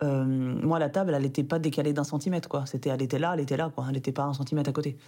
Moi, 0.02 0.78
la 0.78 0.90
table, 0.90 1.14
elle 1.14 1.22
n'était 1.22 1.44
pas 1.44 1.58
décalée 1.58 1.92
d'un 1.92 2.04
centimètre, 2.04 2.48
quoi. 2.48 2.66
C'était, 2.66 2.90
elle 2.90 3.00
était 3.00 3.18
là, 3.18 3.32
elle 3.34 3.40
était 3.40 3.56
là, 3.56 3.70
quoi. 3.74 3.84
Elle 3.88 3.94
n'était 3.94 4.12
pas 4.12 4.24
un 4.24 4.34
centimètre 4.34 4.68
à 4.68 4.72
côté. 4.72 4.98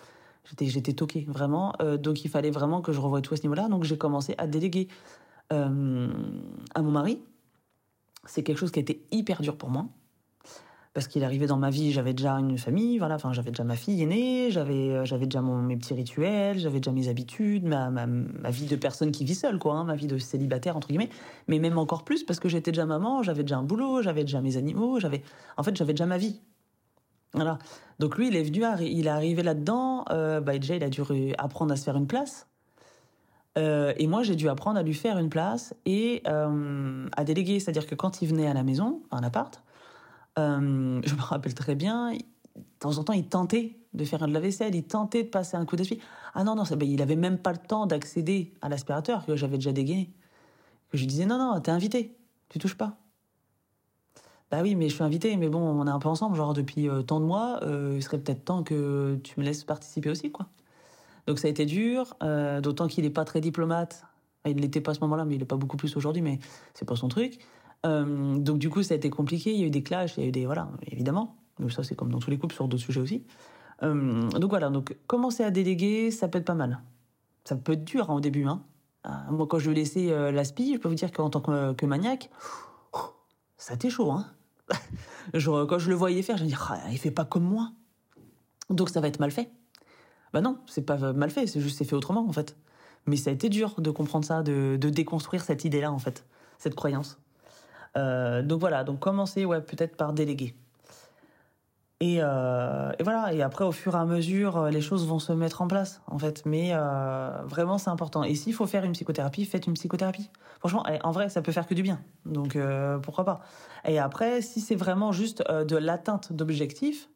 J'étais, 0.48 0.66
j'étais 0.66 0.92
toqué, 0.92 1.26
vraiment. 1.28 1.74
Donc, 1.98 2.24
il 2.24 2.30
fallait 2.30 2.52
vraiment 2.52 2.80
que 2.80 2.92
je 2.92 3.00
revoie 3.00 3.20
tout 3.20 3.34
à 3.34 3.36
ce 3.36 3.42
niveau-là. 3.42 3.68
Donc, 3.68 3.82
j'ai 3.82 3.98
commencé 3.98 4.36
à 4.38 4.46
déléguer 4.46 4.86
à 5.50 5.68
mon 5.68 6.90
mari. 6.92 7.20
C'est 8.26 8.44
quelque 8.44 8.58
chose 8.58 8.70
qui 8.70 8.78
a 8.78 8.82
été 8.82 9.04
hyper 9.10 9.42
dur 9.42 9.56
pour 9.56 9.70
moi 9.70 9.86
parce 10.96 11.08
qu'il 11.08 11.24
arrivait 11.24 11.46
dans 11.46 11.58
ma 11.58 11.68
vie, 11.68 11.92
j'avais 11.92 12.14
déjà 12.14 12.32
une 12.38 12.56
famille, 12.56 12.96
voilà, 12.96 13.16
enfin 13.16 13.30
j'avais 13.34 13.50
déjà 13.50 13.64
ma 13.64 13.76
fille 13.76 14.02
aînée, 14.02 14.50
j'avais 14.50 14.92
euh, 14.92 15.04
j'avais 15.04 15.26
déjà 15.26 15.42
mon, 15.42 15.60
mes 15.60 15.76
petits 15.76 15.92
rituels, 15.92 16.58
j'avais 16.58 16.80
déjà 16.80 16.90
mes 16.90 17.08
habitudes, 17.08 17.64
ma, 17.64 18.06
vie 18.48 18.64
de 18.64 18.76
personne 18.76 19.12
qui 19.12 19.26
vit 19.26 19.34
seule, 19.34 19.58
quoi, 19.58 19.74
hein, 19.74 19.84
ma 19.84 19.94
vie 19.94 20.06
de 20.06 20.16
célibataire 20.16 20.74
entre 20.74 20.88
guillemets, 20.88 21.10
mais 21.48 21.58
même 21.58 21.76
encore 21.76 22.02
plus 22.02 22.24
parce 22.24 22.40
que 22.40 22.48
j'étais 22.48 22.72
déjà 22.72 22.86
maman, 22.86 23.22
j'avais 23.22 23.42
déjà 23.42 23.58
un 23.58 23.62
boulot, 23.62 24.00
j'avais 24.00 24.22
déjà 24.22 24.40
mes 24.40 24.56
animaux, 24.56 24.98
j'avais, 24.98 25.20
en 25.58 25.62
fait 25.62 25.76
j'avais 25.76 25.92
déjà 25.92 26.06
ma 26.06 26.16
vie. 26.16 26.40
Voilà. 27.34 27.58
Donc 27.98 28.16
lui, 28.16 28.28
il 28.28 28.36
est 28.36 28.44
venu, 28.44 28.64
il 28.80 29.06
est 29.06 29.10
arrivé 29.10 29.42
là-dedans. 29.42 30.06
Euh, 30.08 30.40
bah 30.40 30.56
déjà, 30.56 30.76
il 30.76 30.82
a 30.82 30.88
dû 30.88 31.02
apprendre 31.36 31.74
à 31.74 31.76
se 31.76 31.84
faire 31.84 31.96
une 31.96 32.06
place. 32.06 32.46
Euh, 33.58 33.92
et 33.98 34.06
moi, 34.06 34.22
j'ai 34.22 34.34
dû 34.34 34.48
apprendre 34.48 34.78
à 34.78 34.82
lui 34.82 34.94
faire 34.94 35.18
une 35.18 35.28
place 35.28 35.74
et 35.84 36.22
à 36.24 37.24
déléguer. 37.24 37.60
C'est-à-dire 37.60 37.86
que 37.86 37.94
quand 37.94 38.22
il 38.22 38.28
venait 38.28 38.46
à 38.46 38.54
la 38.54 38.62
maison, 38.62 39.02
à 39.10 39.18
un 39.18 39.22
appart, 39.22 39.62
euh, 40.38 41.00
je 41.04 41.14
me 41.14 41.20
rappelle 41.20 41.54
très 41.54 41.74
bien, 41.74 42.12
de 42.12 42.62
temps 42.78 42.98
en 42.98 43.04
temps, 43.04 43.12
il 43.12 43.26
tentait 43.26 43.78
de 43.94 44.04
faire 44.04 44.26
de 44.26 44.32
la 44.32 44.40
vaisselle, 44.40 44.74
il 44.74 44.84
tentait 44.84 45.24
de 45.24 45.28
passer 45.28 45.56
un 45.56 45.64
coup 45.64 45.76
d'esprit. 45.76 46.00
Ah 46.34 46.44
non, 46.44 46.54
non, 46.54 46.64
ben, 46.64 46.88
il 46.88 47.00
avait 47.00 47.16
même 47.16 47.38
pas 47.38 47.52
le 47.52 47.58
temps 47.58 47.86
d'accéder 47.86 48.52
à 48.60 48.68
l'aspirateur 48.68 49.24
que 49.24 49.36
j'avais 49.36 49.56
déjà 49.56 49.72
dégainé. 49.72 50.12
Je 50.92 51.00
lui 51.00 51.06
disais, 51.06 51.26
non, 51.26 51.38
non, 51.38 51.60
t'es 51.60 51.70
invité, 51.70 52.16
tu 52.48 52.58
touches 52.58 52.76
pas. 52.76 52.98
Bah 54.50 54.60
oui, 54.62 54.76
mais 54.76 54.88
je 54.88 54.94
suis 54.94 55.02
invité, 55.02 55.36
mais 55.36 55.48
bon, 55.48 55.58
on 55.58 55.86
est 55.86 55.90
un 55.90 55.98
peu 55.98 56.08
ensemble, 56.08 56.36
genre 56.36 56.54
depuis 56.54 56.88
euh, 56.88 57.02
tant 57.02 57.18
de 57.18 57.24
mois, 57.24 57.60
euh, 57.62 57.94
il 57.96 58.02
serait 58.02 58.18
peut-être 58.18 58.44
temps 58.44 58.62
que 58.62 59.18
tu 59.24 59.40
me 59.40 59.44
laisses 59.44 59.64
participer 59.64 60.10
aussi, 60.10 60.30
quoi. 60.30 60.46
Donc 61.26 61.40
ça 61.40 61.48
a 61.48 61.50
été 61.50 61.66
dur, 61.66 62.14
d'autant 62.62 62.86
qu'il 62.86 63.04
est 63.04 63.10
pas 63.10 63.24
très 63.24 63.40
diplomate. 63.40 64.04
il 64.46 64.60
l'était 64.60 64.80
pas 64.80 64.92
à 64.92 64.94
ce 64.94 65.00
moment-là, 65.00 65.24
mais 65.24 65.34
il 65.34 65.42
est 65.42 65.46
pas 65.46 65.56
beaucoup 65.56 65.76
plus 65.76 65.96
aujourd'hui, 65.96 66.22
mais 66.22 66.38
c'est 66.72 66.84
pas 66.84 66.94
son 66.94 67.08
truc. 67.08 67.40
Euh, 67.86 68.36
donc 68.36 68.58
du 68.58 68.68
coup, 68.68 68.82
ça 68.82 68.94
a 68.94 68.96
été 68.96 69.08
compliqué. 69.08 69.52
Il 69.52 69.60
y 69.60 69.64
a 69.64 69.66
eu 69.66 69.70
des 69.70 69.82
clashs, 69.82 70.16
il 70.18 70.22
y 70.22 70.26
a 70.26 70.28
eu 70.28 70.32
des 70.32 70.44
voilà, 70.44 70.68
évidemment. 70.90 71.36
Donc 71.58 71.72
ça, 71.72 71.82
c'est 71.82 71.94
comme 71.94 72.10
dans 72.10 72.18
tous 72.18 72.30
les 72.30 72.38
couples 72.38 72.54
sur 72.54 72.68
d'autres 72.68 72.82
sujets 72.82 73.00
aussi. 73.00 73.24
Euh, 73.82 74.28
donc 74.30 74.50
voilà, 74.50 74.70
donc 74.70 74.96
commencer 75.06 75.42
à 75.42 75.50
déléguer, 75.50 76.10
ça 76.10 76.28
peut 76.28 76.38
être 76.38 76.44
pas 76.44 76.54
mal. 76.54 76.80
Ça 77.44 77.56
peut 77.56 77.72
être 77.72 77.84
dur 77.84 78.10
hein, 78.10 78.14
au 78.14 78.20
début. 78.20 78.44
Hein. 78.46 78.62
Euh, 79.06 79.10
moi, 79.30 79.46
quand 79.46 79.58
je 79.58 79.70
laissais 79.70 80.10
euh, 80.10 80.30
l'aspi, 80.32 80.74
je 80.74 80.78
peux 80.78 80.88
vous 80.88 80.94
dire 80.94 81.12
qu'en 81.12 81.30
tant 81.30 81.40
que, 81.40 81.72
que 81.72 81.86
maniaque, 81.86 82.30
ça 83.56 83.74
été 83.74 83.90
chaud. 83.90 84.10
Hein. 84.10 84.26
Genre, 85.34 85.66
quand 85.66 85.78
je 85.78 85.88
le 85.88 85.94
voyais 85.94 86.22
faire, 86.22 86.36
je 86.36 86.44
me 86.44 86.48
disais, 86.48 86.60
ah, 86.68 86.78
il 86.90 86.98
fait 86.98 87.10
pas 87.10 87.24
comme 87.24 87.44
moi. 87.44 87.72
Donc 88.70 88.90
ça 88.90 89.00
va 89.00 89.08
être 89.08 89.20
mal 89.20 89.30
fait. 89.30 89.50
Bah 90.32 90.40
non, 90.40 90.58
c'est 90.66 90.82
pas 90.82 91.12
mal 91.12 91.30
fait, 91.30 91.46
c'est 91.46 91.60
juste 91.60 91.78
c'est 91.78 91.84
fait 91.84 91.94
autrement 91.94 92.28
en 92.28 92.32
fait. 92.32 92.56
Mais 93.06 93.16
ça 93.16 93.30
a 93.30 93.32
été 93.32 93.48
dur 93.48 93.80
de 93.80 93.90
comprendre 93.92 94.24
ça, 94.24 94.42
de 94.42 94.76
déconstruire 94.76 95.44
cette 95.44 95.64
idée-là 95.64 95.92
en 95.92 96.00
fait, 96.00 96.26
cette 96.58 96.74
croyance. 96.74 97.20
Euh, 97.96 98.42
donc 98.42 98.60
voilà, 98.60 98.84
donc 98.84 99.00
commencer 99.00 99.44
ouais, 99.44 99.60
peut-être 99.60 99.96
par 99.96 100.12
déléguer. 100.12 100.54
Et, 102.00 102.18
euh, 102.20 102.92
et, 102.98 103.02
voilà. 103.02 103.32
Et 103.32 103.42
après, 103.42 103.64
au 103.64 103.72
fur 103.72 103.94
et 103.94 103.98
à 103.98 104.04
mesure, 104.04 104.58
euh, 104.58 104.70
les 104.70 104.82
choses 104.82 105.06
vont 105.06 105.18
se 105.18 105.32
mettre 105.32 105.62
en 105.62 105.66
place, 105.66 106.02
en 106.06 106.18
fait. 106.18 106.44
Mais 106.44 106.72
vraiment, 107.44 107.78
c'est 107.78 107.90
important. 107.90 108.22
Et 108.22 108.34
s'il 108.34 108.52
faut 108.52 108.66
faire 108.66 108.84
une 108.84 108.92
psychothérapie, 108.92 109.44
faites 109.46 109.66
une 109.66 109.74
psychothérapie. 109.74 110.30
Franchement, 110.58 110.84
en 111.02 111.10
vrai, 111.10 111.28
ça 111.30 111.40
peut 111.42 111.52
faire 111.52 111.66
que 111.66 111.74
du 111.74 111.82
bien. 111.82 112.00
Donc, 112.26 112.58
pourquoi 113.02 113.24
pas. 113.24 113.40
Et 113.86 113.98
après, 113.98 114.42
si 114.42 114.60
c'est 114.60 114.74
vraiment 114.74 115.12
juste 115.12 115.42
de 115.50 115.76
l'atteinte 115.76 116.32
d'objectifs, 116.32 117.08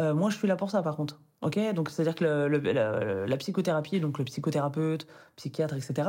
moi, 0.00 0.30
je 0.30 0.36
suis 0.36 0.46
là 0.46 0.56
pour 0.56 0.70
ça, 0.70 0.82
par 0.82 0.94
contre. 0.96 1.20
Ok, 1.42 1.58
donc 1.74 1.90
c'est-à-dire 1.90 2.14
que 2.14 2.24
la, 2.24 3.26
la, 3.26 3.36
psychothérapie, 3.36 4.00
donc 4.00 4.18
le 4.18 4.24
psychothérapeute, 4.24 5.06
psychiatre, 5.36 5.74
etc., 5.74 6.08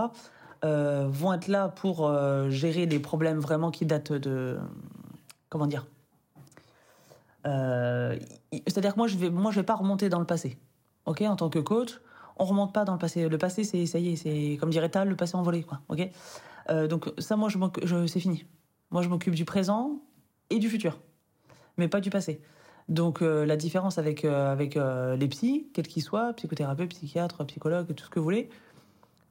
vont 0.64 1.34
être 1.34 1.48
là 1.48 1.70
pour 1.70 2.12
gérer 2.50 2.86
les 2.86 3.00
problèmes 3.00 3.40
vraiment 3.40 3.72
qui 3.72 3.86
datent 3.86 4.14
de 4.14 4.58
comment 5.50 5.68
dire 5.68 5.88
euh, 7.46 8.18
C'est-à-dire 8.68 8.94
que 8.94 8.98
moi, 8.98 9.08
je 9.08 9.18
vais, 9.18 9.30
vais 9.30 9.64
pas 9.64 9.76
remonter 9.76 10.10
dans 10.10 10.20
le 10.20 10.26
passé. 10.26 10.58
Ok, 11.06 11.22
en 11.22 11.36
tant 11.36 11.50
que 11.50 11.60
coach, 11.60 12.00
on 12.38 12.46
remonte 12.46 12.74
pas 12.74 12.84
dans 12.86 12.94
le 12.94 13.00
passé. 13.00 13.30
Le 13.30 13.38
passé, 13.38 13.64
c'est 13.64 13.86
ça 13.86 14.00
y 14.00 14.14
est, 14.14 14.16
c'est 14.16 14.58
comme 14.60 14.70
dirait 14.70 14.90
Tal, 14.90 15.10
le 15.10 15.16
passé 15.16 15.36
envolé, 15.36 15.64
quoi. 15.64 15.82
Ok. 15.90 16.10
Euh, 16.70 16.88
donc 16.88 17.12
ça, 17.18 17.36
moi, 17.36 17.50
je, 17.50 17.58
je 17.84 18.08
c'est 18.08 18.20
fini. 18.20 18.46
Moi, 18.92 19.02
je 19.02 19.10
m'occupe 19.10 19.36
du 19.36 19.46
présent 19.46 20.02
et 20.50 20.60
du 20.60 20.70
futur, 20.70 21.00
mais 21.78 21.88
pas 21.88 22.02
du 22.02 22.10
passé. 22.10 22.42
Donc 22.90 23.22
euh, 23.22 23.46
la 23.46 23.58
différence 23.58 23.98
avec 23.98 24.24
euh, 24.24 24.52
avec 24.52 24.78
euh, 24.78 25.18
les 25.18 25.28
psys, 25.28 25.68
quels 25.74 25.88
qu'ils 25.88 26.04
soient, 26.04 26.34
psychothérapeutes, 26.34 26.90
psychiatres, 26.90 27.44
psychologues, 27.46 27.94
tout 27.94 28.06
ce 28.06 28.10
que 28.10 28.20
vous 28.20 28.24
voulez, 28.24 28.50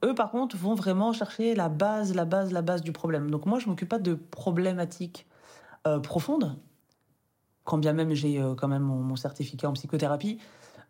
eux 0.03 0.13
par 0.13 0.31
contre 0.31 0.55
vont 0.57 0.75
vraiment 0.75 1.13
chercher 1.13 1.55
la 1.55 1.69
base, 1.69 2.13
la 2.13 2.25
base, 2.25 2.51
la 2.51 2.61
base 2.61 2.81
du 2.81 2.91
problème. 2.91 3.31
Donc 3.31 3.45
moi 3.45 3.59
je 3.59 3.67
m'occupe 3.67 3.89
pas 3.89 3.99
de 3.99 4.13
problématiques 4.13 5.25
euh, 5.87 5.99
profondes, 5.99 6.57
quand 7.63 7.77
bien 7.77 7.93
même 7.93 8.13
j'ai 8.13 8.39
euh, 8.39 8.55
quand 8.55 8.67
même 8.67 8.83
mon, 8.83 9.15
certificat 9.15 9.69
en 9.69 9.73
psychothérapie. 9.73 10.39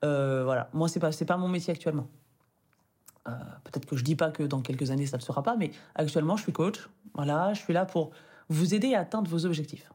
Euh, 0.03 0.43
voilà, 0.43 0.69
moi 0.73 0.87
c'est 0.87 0.99
pas 0.99 1.11
c'est 1.11 1.25
pas 1.25 1.37
mon 1.37 1.47
métier 1.47 1.73
actuellement. 1.73 2.07
Peut-être 3.65 3.85
que 3.85 3.97
je 3.97 4.05
dis 4.05 4.15
pas 4.15 4.31
que 4.31 4.43
dans 4.43 4.61
quelques 4.61 4.89
années 4.89 5.05
ça 5.05 5.17
ne 5.17 5.21
sera 5.21 5.43
pas, 5.43 5.57
mais 5.57 5.71
actuellement 5.95 6.37
je 6.37 6.43
suis 6.43 6.53
coach. 6.53 6.87
Voilà, 7.13 7.53
je 7.53 7.59
suis 7.59 7.73
là 7.73 7.85
pour 7.85 8.11
vous 8.47 8.73
aider 8.73 8.95
à 8.95 9.01
atteindre 9.01 9.29
vos 9.29 9.45
objectifs. 9.45 9.91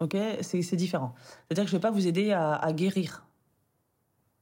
Ok, 0.00 0.14
c'est 0.42 0.76
différent. 0.76 1.14
C'est-à-dire 1.46 1.64
que 1.64 1.70
je 1.70 1.76
vais 1.76 1.80
pas 1.80 1.90
vous 1.90 2.06
aider 2.06 2.32
à, 2.32 2.52
à 2.54 2.72
guérir. 2.74 3.24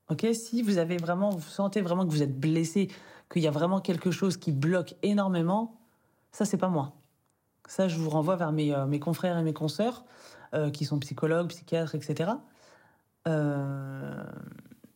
Ok, 0.09 0.27
si 0.33 0.63
vous 0.63 0.79
avez 0.79 0.97
vraiment, 0.97 1.31
vous 1.31 1.41
sentez 1.49 1.81
vraiment 1.81 2.05
que 2.05 2.11
vous 2.11 2.23
êtes 2.23 2.39
blessé, 2.39 2.89
qu'il 3.33 3.43
y 3.43 3.49
a 3.49 3.51
vraiment 3.51 3.81
quelque 3.81 4.11
chose 4.11 4.37
qui 4.37 4.53
bloque 4.53 4.95
énormément, 5.03 5.81
ça 6.31 6.45
c'est 6.45 6.59
pas 6.59 6.69
moi. 6.69 6.93
Ça, 7.67 7.89
je 7.89 7.97
vous 7.97 8.11
renvoie 8.11 8.37
vers 8.37 8.53
mes, 8.53 8.75
euh, 8.75 8.87
mes 8.87 9.01
confrères 9.01 9.39
et 9.39 9.43
mes 9.43 9.53
consoeurs 9.53 10.05
euh, 10.55 10.71
qui 10.71 10.85
sont 10.85 10.99
psychologues, 10.99 11.49
psychiatres, 11.49 11.95
etc. 11.95 12.33
Euh, 13.27 14.25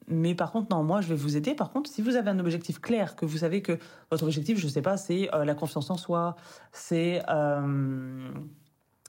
mais 0.09 0.35
par 0.35 0.53
contre, 0.53 0.75
non, 0.75 0.83
moi, 0.83 1.01
je 1.01 1.09
vais 1.09 1.15
vous 1.15 1.37
aider. 1.37 1.55
Par 1.55 1.71
contre, 1.71 1.91
si 1.91 2.03
vous 2.03 2.17
avez 2.17 2.31
un 2.31 2.39
objectif 2.39 2.81
clair, 2.81 3.17
que 3.17 3.25
vous 3.25 3.39
savez 3.39 3.63
que 3.63 3.79
votre 4.11 4.25
objectif, 4.25 4.59
je 4.59 4.69
sais 4.69 4.83
pas, 4.83 4.97
c'est 4.97 5.29
la 5.33 5.55
confiance 5.55 5.91
en 5.91 5.97
soi, 5.97 6.37
c'est, 6.73 7.23
euh, 7.29 8.31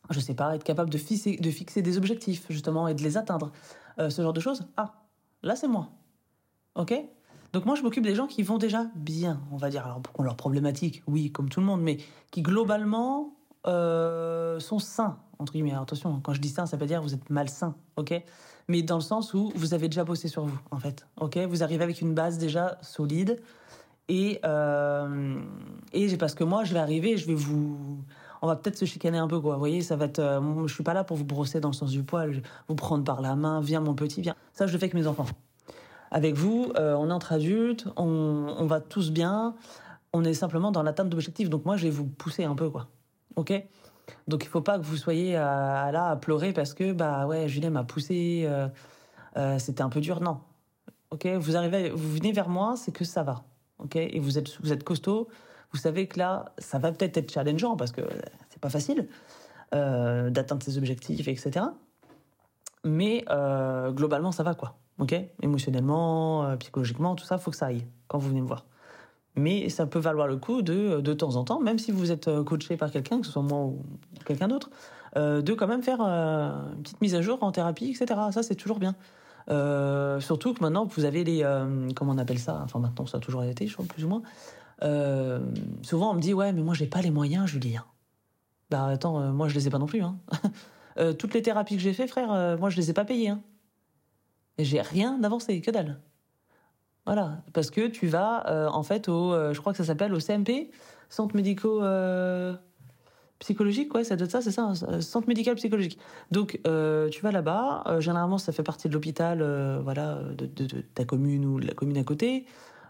je 0.09 0.19
sais 0.19 0.33
pas, 0.33 0.55
être 0.55 0.63
capable 0.63 0.89
de 0.89 0.97
fixer, 0.97 1.37
de 1.37 1.51
fixer 1.51 1.81
des 1.81 1.97
objectifs, 1.97 2.45
justement, 2.49 2.87
et 2.87 2.95
de 2.95 3.03
les 3.03 3.17
atteindre, 3.17 3.51
ce 3.99 4.21
genre 4.21 4.33
de 4.33 4.39
choses. 4.39 4.67
Ah, 4.75 4.93
là, 5.43 5.55
c'est 5.55 5.67
moi. 5.67 5.89
Ok? 6.75 6.93
Donc 7.53 7.65
moi, 7.65 7.75
je 7.75 7.81
m'occupe 7.81 8.03
des 8.03 8.15
gens 8.15 8.27
qui 8.27 8.43
vont 8.43 8.57
déjà 8.57 8.85
bien, 8.95 9.39
on 9.51 9.57
va 9.57 9.69
dire. 9.69 9.85
Alors, 9.85 10.01
pour 10.01 10.23
leurs 10.23 10.35
problématiques, 10.35 11.03
oui, 11.07 11.31
comme 11.31 11.49
tout 11.49 11.59
le 11.59 11.65
monde, 11.65 11.81
mais 11.81 11.97
qui 12.31 12.41
globalement 12.41 13.33
euh, 13.65 14.59
sont 14.59 14.79
sains, 14.79 15.17
entre 15.39 15.53
guillemets. 15.53 15.71
Alors, 15.71 15.83
attention, 15.83 16.19
quand 16.21 16.33
je 16.33 16.41
dis 16.41 16.49
sain, 16.49 16.65
ça 16.65 16.77
veut 16.77 16.85
dire 16.85 17.01
vous 17.01 17.13
êtes 17.13 17.29
malsain, 17.29 17.75
ok? 17.95 18.21
Mais 18.67 18.81
dans 18.81 18.95
le 18.95 19.01
sens 19.01 19.33
où 19.33 19.51
vous 19.55 19.73
avez 19.73 19.87
déjà 19.87 20.03
bossé 20.03 20.27
sur 20.27 20.45
vous, 20.45 20.59
en 20.71 20.77
fait, 20.77 21.07
ok? 21.19 21.37
Vous 21.37 21.63
arrivez 21.63 21.83
avec 21.83 22.01
une 22.01 22.13
base 22.13 22.37
déjà 22.37 22.77
solide. 22.81 23.41
Et, 24.09 24.39
euh, 24.45 25.39
et 25.93 26.15
parce 26.17 26.33
que 26.33 26.43
moi, 26.43 26.63
je 26.63 26.73
vais 26.73 26.79
arriver, 26.79 27.17
je 27.17 27.27
vais 27.27 27.35
vous... 27.35 28.03
On 28.41 28.47
va 28.47 28.55
peut-être 28.55 28.77
se 28.77 28.85
chicaner 28.85 29.17
un 29.17 29.27
peu, 29.27 29.39
quoi. 29.39 29.53
Vous 29.53 29.59
voyez, 29.59 29.81
ça 29.81 29.95
va 29.95 30.05
être... 30.05 30.19
Euh, 30.19 30.67
je 30.67 30.73
suis 30.73 30.83
pas 30.83 30.93
là 30.93 31.03
pour 31.03 31.17
vous 31.17 31.25
brosser 31.25 31.59
dans 31.59 31.69
le 31.69 31.73
sens 31.73 31.91
du 31.91 32.03
poil, 32.03 32.41
vous 32.67 32.75
prendre 32.75 33.03
par 33.03 33.21
la 33.21 33.35
main, 33.35 33.61
viens 33.61 33.81
mon 33.81 33.95
petit, 33.95 34.21
viens. 34.21 34.35
Ça, 34.53 34.67
je 34.67 34.73
le 34.73 34.77
fais 34.77 34.85
avec 34.85 34.93
mes 34.93 35.07
enfants. 35.07 35.25
Avec 36.11 36.35
vous, 36.35 36.71
euh, 36.77 36.95
on 36.95 37.09
est 37.09 37.13
entre 37.13 37.33
adultes, 37.33 37.87
on, 37.97 38.65
va 38.65 38.79
tous 38.79 39.11
bien, 39.11 39.55
on 40.13 40.23
est 40.23 40.33
simplement 40.33 40.71
dans 40.71 40.83
l'atteinte 40.83 41.09
d'objectifs. 41.09 41.49
Donc 41.49 41.65
moi, 41.65 41.77
je 41.77 41.83
vais 41.83 41.89
vous 41.89 42.05
pousser 42.05 42.43
un 42.43 42.55
peu, 42.55 42.69
quoi. 42.69 42.87
Ok? 43.35 43.53
Donc 44.27 44.45
il 44.45 44.47
faut 44.47 44.61
pas 44.61 44.77
que 44.79 44.83
vous 44.83 44.95
soyez 44.95 45.35
à, 45.35 45.91
là 45.91 46.09
à 46.09 46.15
pleurer 46.15 46.53
parce 46.53 46.73
que 46.73 46.93
bah 46.93 47.27
ouais, 47.27 47.49
Julien 47.49 47.71
m'a 47.71 47.83
poussé, 47.83 48.43
euh, 48.45 48.69
euh, 49.35 49.59
c'était 49.59 49.81
un 49.81 49.89
peu 49.89 49.99
dur. 49.99 50.21
Non. 50.21 50.39
Ok? 51.11 51.25
Vous 51.25 51.57
arrivez, 51.57 51.89
vous 51.89 52.11
venez 52.13 52.31
vers 52.31 52.49
moi, 52.49 52.75
c'est 52.77 52.91
que 52.91 53.03
ça 53.03 53.23
va. 53.23 53.43
Ok? 53.79 53.97
Et 53.97 54.19
vous 54.19 54.37
êtes 54.37 54.59
vous 54.61 54.71
êtes 54.71 54.83
costaud. 54.83 55.27
Vous 55.73 55.79
savez 55.79 56.07
que 56.07 56.17
là, 56.17 56.53
ça 56.57 56.79
va 56.79 56.91
peut-être 56.91 57.17
être 57.17 57.31
challengeant 57.31 57.75
parce 57.75 57.91
que 57.91 58.01
c'est 58.49 58.61
pas 58.61 58.69
facile 58.69 59.07
euh, 59.75 60.29
d'atteindre 60.29 60.63
ses 60.63 60.77
objectifs, 60.77 61.27
etc. 61.27 61.65
Mais 62.85 63.25
euh, 63.29 63.91
globalement, 63.91 64.31
ça 64.31 64.43
va 64.43 64.55
quoi. 64.55 64.77
Ok? 64.99 65.15
Émotionnellement, 65.41 66.43
euh, 66.43 66.55
psychologiquement, 66.57 67.15
tout 67.15 67.25
ça, 67.25 67.37
faut 67.37 67.51
que 67.51 67.57
ça 67.57 67.67
aille 67.67 67.85
quand 68.07 68.17
vous 68.17 68.29
venez 68.29 68.41
me 68.41 68.47
voir. 68.47 68.65
Mais 69.35 69.69
ça 69.69 69.85
peut 69.85 69.99
valoir 69.99 70.27
le 70.27 70.37
coup 70.37 70.63
de, 70.63 70.99
de 70.99 71.13
temps 71.13 71.35
en 71.35 71.43
temps, 71.43 71.59
même 71.59 71.77
si 71.77 71.91
vous 71.91 72.11
êtes 72.11 72.27
euh, 72.27 72.43
coaché 72.43 72.77
par 72.77 72.89
quelqu'un, 72.89 73.19
que 73.19 73.27
ce 73.27 73.31
soit 73.33 73.43
moi 73.43 73.59
ou 73.59 73.83
quelqu'un 74.25 74.47
d'autre, 74.47 74.71
euh, 75.15 75.41
de 75.41 75.53
quand 75.53 75.67
même 75.67 75.83
faire 75.83 76.01
une 76.01 76.81
petite 76.81 76.99
mise 77.01 77.13
à 77.13 77.21
jour 77.21 77.43
en 77.43 77.51
thérapie, 77.51 77.89
etc. 77.89 78.19
Ça, 78.31 78.41
c'est 78.41 78.55
toujours 78.55 78.79
bien. 78.79 78.95
Surtout 80.19 80.53
que 80.53 80.61
maintenant, 80.61 80.85
vous 80.85 81.05
avez 81.05 81.23
les... 81.23 81.41
Comment 81.95 82.13
on 82.13 82.17
appelle 82.17 82.39
ça? 82.39 82.59
Enfin, 82.63 82.79
maintenant, 82.79 83.05
ça 83.05 83.17
a 83.17 83.19
toujours 83.21 83.43
été, 83.43 83.67
je 83.67 83.73
crois, 83.73 83.85
plus 83.85 84.03
ou 84.03 84.09
moins. 84.09 84.21
Souvent, 85.83 86.11
on 86.11 86.13
me 86.15 86.19
dit, 86.19 86.33
ouais, 86.33 86.51
mais 86.51 86.61
moi, 86.61 86.73
j'ai 86.73 86.87
pas 86.87 87.01
les 87.01 87.11
moyens, 87.11 87.45
Julien. 87.45 87.85
Bah, 88.69 88.87
attends, 88.87 89.31
moi, 89.31 89.47
je 89.47 89.55
les 89.55 89.67
ai 89.67 89.69
pas 89.69 89.79
non 89.79 89.85
plus. 89.85 90.01
Hein. 90.01 90.17
toutes 91.19 91.33
les 91.33 91.41
thérapies 91.41 91.75
que 91.75 91.81
j'ai 91.81 91.93
fait, 91.93 92.07
frère, 92.07 92.57
moi, 92.57 92.69
je 92.69 92.75
les 92.75 92.89
ai 92.89 92.93
pas 92.93 93.05
payées. 93.05 93.29
Hein. 93.29 93.39
Et 94.57 94.63
j'ai 94.63 94.81
rien 94.81 95.17
d'avancé, 95.17 95.61
que 95.61 95.71
dalle. 95.71 95.99
Voilà, 97.07 97.41
parce 97.53 97.71
que 97.71 97.87
tu 97.87 98.07
vas 98.07 98.45
euh, 98.49 98.67
en 98.67 98.83
fait 98.83 99.07
au, 99.07 99.33
euh, 99.33 99.53
je 99.53 99.61
crois 99.61 99.71
que 99.71 99.77
ça 99.77 99.85
s'appelle 99.85 100.13
au 100.13 100.19
CMP, 100.19 100.71
centre 101.07 101.37
médico 101.37 101.81
euh, 101.81 102.53
psychologique, 103.39 103.95
ouais, 103.95 104.03
ça 104.03 104.17
doit 104.17 104.25
être 104.25 104.31
ça, 104.31 104.41
c'est 104.41 104.51
ça, 104.51 104.63
hein, 104.63 104.99
centre 104.99 105.25
médical 105.29 105.55
psychologique. 105.55 105.97
Donc 106.31 106.59
euh, 106.67 107.07
tu 107.07 107.21
vas 107.21 107.31
là-bas, 107.31 107.99
généralement 107.99 108.37
ça 108.37 108.51
fait 108.51 108.63
partie 108.63 108.89
de 108.89 108.93
l'hôpital, 108.93 109.41
voilà, 109.83 110.15
de, 110.37 110.47
de, 110.47 110.65
de, 110.65 110.81
ta 110.81 111.05
commune 111.05 111.45
ou 111.45 111.61
de 111.61 111.67
la 111.67 111.73
commune 111.73 111.97
à 111.97 112.03
côté, 112.03 112.45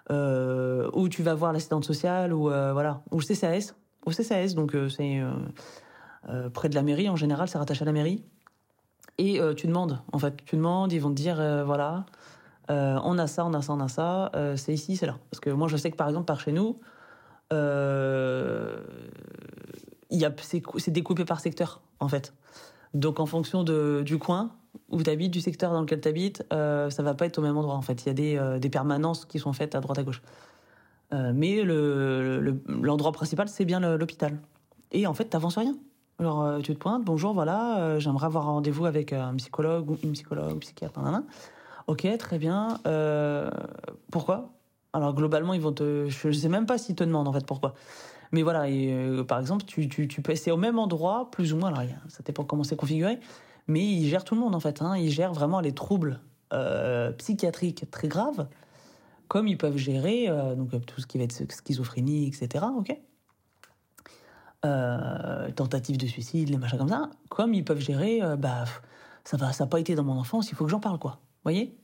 où 0.09 1.09
tu 1.09 1.21
vas 1.21 1.35
voir 1.35 1.53
l'assistante 1.53 1.85
sociale 1.85 2.33
ou 2.33 2.49
voilà, 2.49 3.03
ou 3.11 3.19
le 3.19 3.23
CCAS, 3.23 3.75
au 4.07 4.11
CCAS, 4.11 4.55
donc 4.55 4.75
c'est 4.89 5.21
près 6.55 6.69
de 6.69 6.75
la 6.75 6.81
mairie 6.81 7.07
en 7.07 7.15
général, 7.15 7.49
c'est 7.49 7.59
rattaché 7.59 7.83
à 7.83 7.85
la 7.85 7.91
mairie. 7.91 8.23
Et 9.17 9.39
tu 9.55 9.67
demandes, 9.67 9.99
en 10.11 10.19
fait, 10.19 10.35
tu 10.45 10.55
demandes, 10.55 10.91
ils 10.93 10.99
vont 10.99 11.09
te 11.09 11.15
dire, 11.15 11.37
voilà. 11.65 12.05
Euh, 12.69 12.99
on 13.03 13.17
a 13.17 13.27
ça, 13.27 13.45
on 13.45 13.53
a 13.53 13.61
ça, 13.61 13.73
on 13.73 13.79
a 13.79 13.87
ça, 13.87 14.31
euh, 14.35 14.55
c'est 14.57 14.73
ici, 14.73 14.97
c'est 14.97 15.05
là. 15.05 15.17
Parce 15.31 15.39
que 15.39 15.49
moi, 15.49 15.67
je 15.67 15.77
sais 15.77 15.89
que 15.89 15.95
par 15.95 16.07
exemple, 16.07 16.25
par 16.25 16.39
chez 16.39 16.51
nous, 16.51 16.79
euh, 17.53 18.77
c'est 20.37 20.91
découpé 20.91 21.25
par 21.25 21.39
secteur, 21.39 21.81
en 21.99 22.09
fait. 22.09 22.33
Donc, 22.93 23.19
en 23.19 23.25
fonction 23.25 23.63
de, 23.63 24.01
du 24.05 24.17
coin 24.17 24.51
où 24.89 25.01
tu 25.01 25.09
habites, 25.09 25.31
du 25.31 25.41
secteur 25.41 25.71
dans 25.71 25.81
lequel 25.81 26.01
tu 26.01 26.07
habites, 26.07 26.45
euh, 26.51 26.89
ça 26.89 27.03
va 27.03 27.13
pas 27.13 27.25
être 27.25 27.37
au 27.37 27.41
même 27.41 27.57
endroit, 27.57 27.75
en 27.75 27.81
fait. 27.81 28.03
Il 28.03 28.07
y 28.07 28.09
a 28.09 28.13
des, 28.13 28.37
euh, 28.37 28.59
des 28.59 28.69
permanences 28.69 29.25
qui 29.25 29.39
sont 29.39 29.53
faites 29.53 29.75
à 29.75 29.79
droite 29.79 29.99
à 29.99 30.03
gauche. 30.03 30.21
Euh, 31.13 31.31
mais 31.33 31.63
l'endroit 31.63 33.11
le, 33.11 33.15
principal, 33.15 33.47
c'est 33.47 33.65
bien 33.65 33.79
l'hôpital. 33.97 34.39
Et 34.91 35.07
en 35.07 35.13
fait, 35.13 35.25
t'avances 35.25 35.57
rien. 35.57 35.75
Alors, 36.19 36.61
tu 36.63 36.73
te 36.73 36.79
pointes, 36.79 37.05
bonjour, 37.05 37.33
voilà, 37.33 37.99
j'aimerais 37.99 38.25
avoir 38.25 38.47
un 38.47 38.53
rendez-vous 38.53 38.85
avec 38.85 39.13
un 39.13 39.35
psychologue 39.35 39.91
ou 39.91 39.97
une 40.03 40.13
psychologue, 40.13 40.57
psychiatre, 40.59 40.99
nan, 40.99 41.11
nan. 41.11 41.23
Ok, 41.87 42.05
très 42.17 42.37
bien. 42.37 42.79
Euh, 42.85 43.49
pourquoi? 44.11 44.49
Alors 44.93 45.13
globalement, 45.13 45.53
ils 45.53 45.61
vont 45.61 45.71
te. 45.71 46.07
Je 46.09 46.31
sais 46.31 46.49
même 46.49 46.65
pas 46.65 46.77
s'ils 46.77 46.95
te 46.95 47.03
demandent 47.03 47.27
en 47.27 47.33
fait 47.33 47.45
pourquoi. 47.45 47.75
Mais 48.31 48.41
voilà, 48.43 48.63
euh, 48.63 49.23
par 49.23 49.39
exemple, 49.39 49.63
tu, 49.65 49.87
tu, 49.87 50.21
peux. 50.21 50.35
C'est 50.35 50.51
au 50.51 50.57
même 50.57 50.79
endroit, 50.79 51.29
plus 51.31 51.53
ou 51.53 51.57
moins. 51.57 51.73
Alors, 51.73 51.85
ça 52.09 52.23
dépend 52.23 52.43
comment 52.43 52.63
c'est 52.63 52.75
configuré. 52.75 53.19
Mais 53.67 53.85
ils 53.85 54.07
gèrent 54.09 54.23
tout 54.23 54.35
le 54.35 54.41
monde 54.41 54.55
en 54.55 54.59
fait. 54.59 54.81
Hein. 54.81 54.97
Ils 54.97 55.11
gèrent 55.11 55.33
vraiment 55.33 55.61
les 55.61 55.73
troubles 55.73 56.19
euh, 56.53 57.11
psychiatriques 57.13 57.89
très 57.91 58.07
graves, 58.07 58.47
comme 59.27 59.47
ils 59.47 59.57
peuvent 59.57 59.77
gérer 59.77 60.29
euh, 60.29 60.55
donc 60.55 60.69
tout 60.85 61.01
ce 61.01 61.07
qui 61.07 61.17
va 61.17 61.25
être 61.25 61.51
schizophrénie, 61.51 62.27
etc. 62.27 62.65
Ok? 62.77 62.97
Euh, 64.65 65.51
tentative 65.51 65.97
de 65.97 66.07
suicide, 66.07 66.49
les 66.49 66.57
machins 66.57 66.79
comme 66.79 66.89
ça, 66.89 67.11
comme 67.29 67.53
ils 67.53 67.63
peuvent 67.63 67.79
gérer, 67.79 68.23
euh, 68.23 68.35
bah 68.35 68.63
ça 69.23 69.37
va, 69.37 69.53
ça 69.53 69.65
n'a 69.65 69.69
pas 69.69 69.79
été 69.79 69.93
dans 69.93 70.03
mon 70.03 70.17
enfance, 70.17 70.49
il 70.49 70.55
faut 70.55 70.65
que 70.65 70.71
j'en 70.71 70.79
parle 70.79 70.97
quoi 70.97 71.19
voyez? 71.43 71.77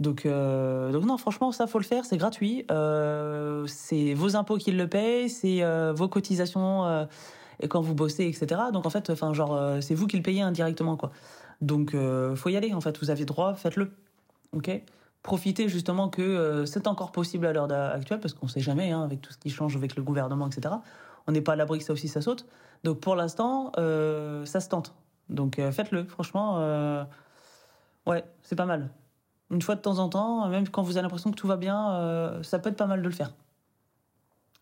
Donc, 0.00 0.24
euh, 0.24 0.90
donc 0.90 1.04
non, 1.04 1.18
franchement, 1.18 1.52
ça 1.52 1.66
faut 1.66 1.78
le 1.78 1.84
faire, 1.84 2.06
c'est 2.06 2.16
gratuit. 2.16 2.64
Euh, 2.70 3.66
c'est 3.66 4.14
vos 4.14 4.36
impôts 4.36 4.56
qui 4.56 4.72
le 4.72 4.88
payent, 4.88 5.28
c'est 5.28 5.62
vos 5.92 6.08
cotisations 6.08 7.06
et 7.60 7.68
quand 7.68 7.80
vous 7.82 7.94
bossez, 7.94 8.24
etc. 8.24 8.62
Donc 8.72 8.86
en 8.86 8.90
fait, 8.90 9.10
enfin 9.10 9.34
genre, 9.34 9.82
c'est 9.82 9.94
vous 9.94 10.06
qui 10.06 10.16
le 10.16 10.22
payez 10.22 10.40
indirectement, 10.40 10.96
quoi. 10.96 11.12
Donc, 11.60 11.94
faut 12.34 12.48
y 12.48 12.56
aller, 12.56 12.72
en 12.74 12.80
fait. 12.80 12.98
Vous 12.98 13.10
avez 13.10 13.24
droit, 13.24 13.54
faites-le. 13.54 13.92
OK? 14.52 14.70
Profitez 15.24 15.70
justement 15.70 16.10
que 16.10 16.20
euh, 16.20 16.66
c'est 16.66 16.86
encore 16.86 17.10
possible 17.10 17.46
à 17.46 17.52
l'heure 17.54 17.72
actuelle, 17.72 18.20
parce 18.20 18.34
qu'on 18.34 18.44
ne 18.44 18.50
sait 18.50 18.60
jamais, 18.60 18.92
hein, 18.92 19.02
avec 19.02 19.22
tout 19.22 19.32
ce 19.32 19.38
qui 19.38 19.48
change 19.48 19.74
avec 19.74 19.96
le 19.96 20.02
gouvernement, 20.02 20.46
etc. 20.46 20.74
On 21.26 21.32
n'est 21.32 21.40
pas 21.40 21.54
à 21.54 21.56
l'abri 21.56 21.78
que 21.78 21.84
ça 21.84 21.94
aussi, 21.94 22.08
ça 22.08 22.20
saute. 22.20 22.44
Donc, 22.84 23.00
pour 23.00 23.16
l'instant, 23.16 23.72
euh, 23.78 24.44
ça 24.44 24.60
se 24.60 24.68
tente. 24.68 24.92
Donc, 25.30 25.58
euh, 25.58 25.72
faites-le. 25.72 26.04
Franchement, 26.04 26.58
ouais, 28.06 28.22
c'est 28.42 28.54
pas 28.54 28.66
mal. 28.66 28.90
Une 29.50 29.62
fois 29.62 29.76
de 29.76 29.80
temps 29.80 29.98
en 29.98 30.10
temps, 30.10 30.46
même 30.48 30.68
quand 30.68 30.82
vous 30.82 30.98
avez 30.98 31.02
l'impression 31.02 31.30
que 31.30 31.36
tout 31.36 31.48
va 31.48 31.56
bien, 31.56 32.42
ça 32.42 32.58
peut 32.58 32.68
être 32.68 32.76
pas 32.76 32.86
mal 32.86 33.00
de 33.00 33.08
le 33.08 33.14
faire. 33.14 33.32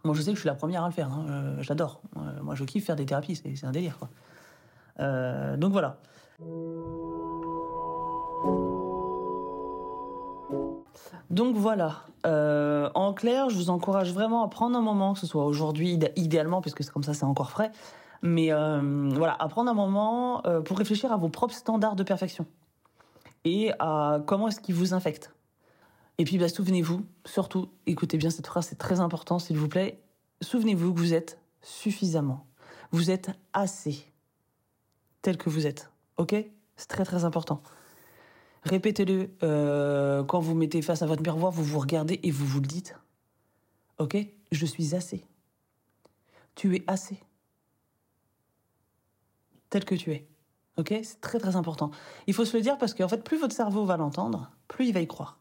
Moi, 0.05 0.15
je 0.15 0.23
sais 0.23 0.31
que 0.31 0.37
je 0.37 0.43
suis 0.43 0.49
la 0.49 0.55
première 0.55 0.85
à 0.85 0.87
le 0.87 0.95
faire. 0.95 1.11
hein. 1.11 1.57
J'adore. 1.59 2.03
Moi, 2.41 2.55
je 2.55 2.63
kiffe 2.63 2.87
faire 2.87 2.95
des 2.95 3.07
thérapies. 3.07 3.35
C'est 3.35 3.67
un 3.67 3.73
délire, 3.73 3.99
quoi. 3.99 4.11
Donc 5.57 5.73
voilà. 5.73 5.99
Donc 11.31 11.57
voilà. 11.57 12.03
Euh, 12.27 12.89
en 12.95 13.13
clair, 13.13 13.51
je 13.51 13.57
vous 13.57 13.71
encourage 13.71 14.13
vraiment 14.13 14.45
à 14.45 14.49
prendre 14.49 14.77
un 14.77 14.83
moment, 14.83 15.15
que 15.15 15.21
ce 15.21 15.27
soit 15.27 15.45
aujourd'hui, 15.45 15.95
idé- 15.95 16.13
idéalement, 16.17 16.61
puisque 16.61 16.85
c'est 16.85 16.93
comme 16.93 17.03
ça, 17.03 17.15
c'est 17.15 17.25
encore 17.25 17.51
frais. 17.51 17.73
Mais 18.23 18.53
euh, 18.53 19.11
voilà, 19.15 19.35
à 19.39 19.49
prendre 19.49 19.71
un 19.71 19.75
moment 19.75 20.47
euh, 20.47 20.61
pour 20.61 20.79
réfléchir 20.79 21.13
à 21.13 21.17
vos 21.17 21.29
propres 21.29 21.55
standards 21.55 21.97
de 21.97 22.05
perfection 22.05 22.47
et 23.45 23.73
à 23.81 24.21
comment 24.27 24.47
est-ce 24.49 24.61
qu'ils 24.61 24.77
vous 24.77 24.95
infectent. 24.95 25.35
Et 26.19 26.25
puis, 26.25 26.39
bah, 26.39 26.49
souvenez-vous, 26.49 27.05
surtout, 27.25 27.69
écoutez 27.87 28.19
bien 28.19 28.31
cette 28.31 28.47
phrase, 28.47 28.67
c'est 28.67 28.79
très 28.79 29.01
important, 29.01 29.41
s'il 29.41 29.57
vous 29.59 29.69
plaît. 29.69 30.01
Souvenez-vous 30.41 30.95
que 30.95 30.99
vous 31.01 31.15
êtes 31.15 31.41
suffisamment. 31.63 32.47
Vous 32.93 33.11
êtes 33.11 33.31
assez 33.53 34.05
tel 35.23 35.37
que 35.37 35.51
vous 35.51 35.67
êtes. 35.67 35.91
Ok? 36.19 36.35
C'est 36.77 36.89
très 36.89 37.05
très 37.05 37.25
important. 37.25 37.63
Répétez-le 38.65 39.31
euh, 39.43 40.23
quand 40.25 40.41
vous 40.41 40.55
mettez 40.55 40.83
face 40.83 41.03
à 41.03 41.07
votre 41.07 41.23
miroir, 41.23 41.51
vous 41.51 41.65
vous 41.65 41.81
regardez 41.81 42.21
et 42.23 42.31
vous 42.31 42.47
vous 42.47 42.61
le 42.61 42.67
dites. 42.67 42.95
Ok? 43.99 44.17
Je 44.53 44.67
suis 44.67 44.95
assez. 44.95 45.25
Tu 46.55 46.77
es 46.77 46.85
assez. 46.87 47.19
Tel 49.71 49.85
que 49.85 49.95
tu 49.95 50.13
es. 50.13 50.29
Ok? 50.77 50.95
C'est 51.03 51.21
très 51.21 51.39
très 51.39 51.57
important. 51.57 51.91
Il 52.27 52.35
faut 52.35 52.45
se 52.45 52.57
le 52.57 52.63
dire 52.63 52.79
parce 52.79 52.95
qu'en 52.95 53.09
fait, 53.09 53.25
plus 53.25 53.39
votre 53.39 53.55
cerveau 53.55 53.85
va 53.85 53.97
l'entendre, 53.97 54.53
plus 54.69 54.87
il 54.87 54.93
va 54.93 55.01
y 55.01 55.07
croire. 55.07 55.39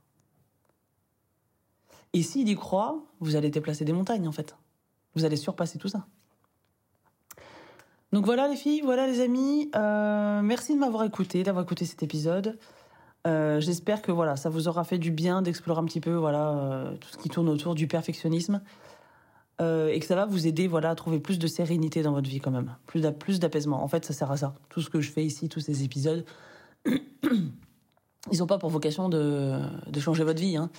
Et 2.14 2.24
s'il 2.24 2.50
y 2.50 2.56
croit, 2.56 3.04
vous 3.20 3.36
allez 3.36 3.50
déplacer 3.50 3.86
des 3.86 3.94
montagnes 3.94 4.28
en 4.28 4.32
fait. 4.32 4.56
Vous 5.16 5.26
allez 5.26 5.38
surpasser 5.38 5.78
tout 5.78 5.88
ça. 5.88 6.08
Donc 8.12 8.26
voilà 8.26 8.48
les 8.50 8.58
filles, 8.58 8.82
voilà 8.82 9.08
les 9.08 9.22
amis. 9.22 9.70
Euh, 9.76 10.42
merci 10.42 10.74
de 10.74 10.80
m'avoir 10.80 11.04
écouté, 11.06 11.44
d'avoir 11.44 11.64
écouté 11.64 11.86
cet 11.86 12.04
épisode. 12.04 12.58
Euh, 13.28 13.60
J'espère 13.60 14.02
que 14.02 14.12
voilà, 14.12 14.36
ça 14.36 14.50
vous 14.50 14.68
aura 14.68 14.84
fait 14.84 14.98
du 14.98 15.12
bien 15.12 15.42
d'explorer 15.44 15.80
un 15.80 15.86
petit 15.86 16.02
peu 16.02 16.14
voilà 16.16 16.50
euh, 16.52 16.96
tout 16.98 17.10
ce 17.10 17.18
qui 17.18 17.30
tourne 17.30 17.50
autour 17.50 17.76
du 17.76 17.88
perfectionnisme 17.88 18.62
Euh, 19.60 19.90
et 19.90 20.00
que 20.00 20.08
ça 20.08 20.16
va 20.16 20.26
vous 20.26 20.48
aider 20.48 20.68
voilà 20.68 20.90
à 20.90 20.96
trouver 20.96 21.20
plus 21.20 21.38
de 21.38 21.46
sérénité 21.46 22.02
dans 22.02 22.14
votre 22.14 22.28
vie 22.28 22.40
quand 22.40 22.50
même, 22.50 22.76
plus 22.88 23.02
d'a- 23.02 23.12
plus 23.12 23.40
d'apaisement. 23.40 23.84
En 23.84 23.88
fait, 23.88 24.04
ça 24.06 24.14
sert 24.14 24.32
à 24.32 24.38
ça. 24.38 24.56
Tout 24.70 24.82
ce 24.82 24.90
que 24.90 25.02
je 25.02 25.12
fais 25.12 25.24
ici, 25.24 25.50
tous 25.50 25.60
ces 25.60 25.84
épisodes, 25.84 26.26
ils 26.88 28.40
n'ont 28.40 28.48
pas 28.48 28.58
pour 28.58 28.72
vocation 28.72 29.08
de, 29.08 29.60
changer 30.00 30.24
votre 30.24 30.42
vie. 30.42 30.58
Hein. 30.58 30.72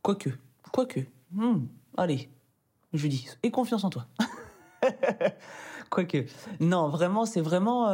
Quoique, 0.00 0.30
quoique. 0.72 1.00
Hmm, 1.32 1.66
allez, 1.98 2.30
je 2.94 3.06
dis, 3.08 3.28
aie 3.42 3.50
confiance 3.50 3.84
en 3.84 3.90
toi. 3.90 4.06
Quoique. 5.90 6.24
Non, 6.60 6.88
vraiment, 6.88 7.26
c'est 7.26 7.40
vraiment. 7.42 7.90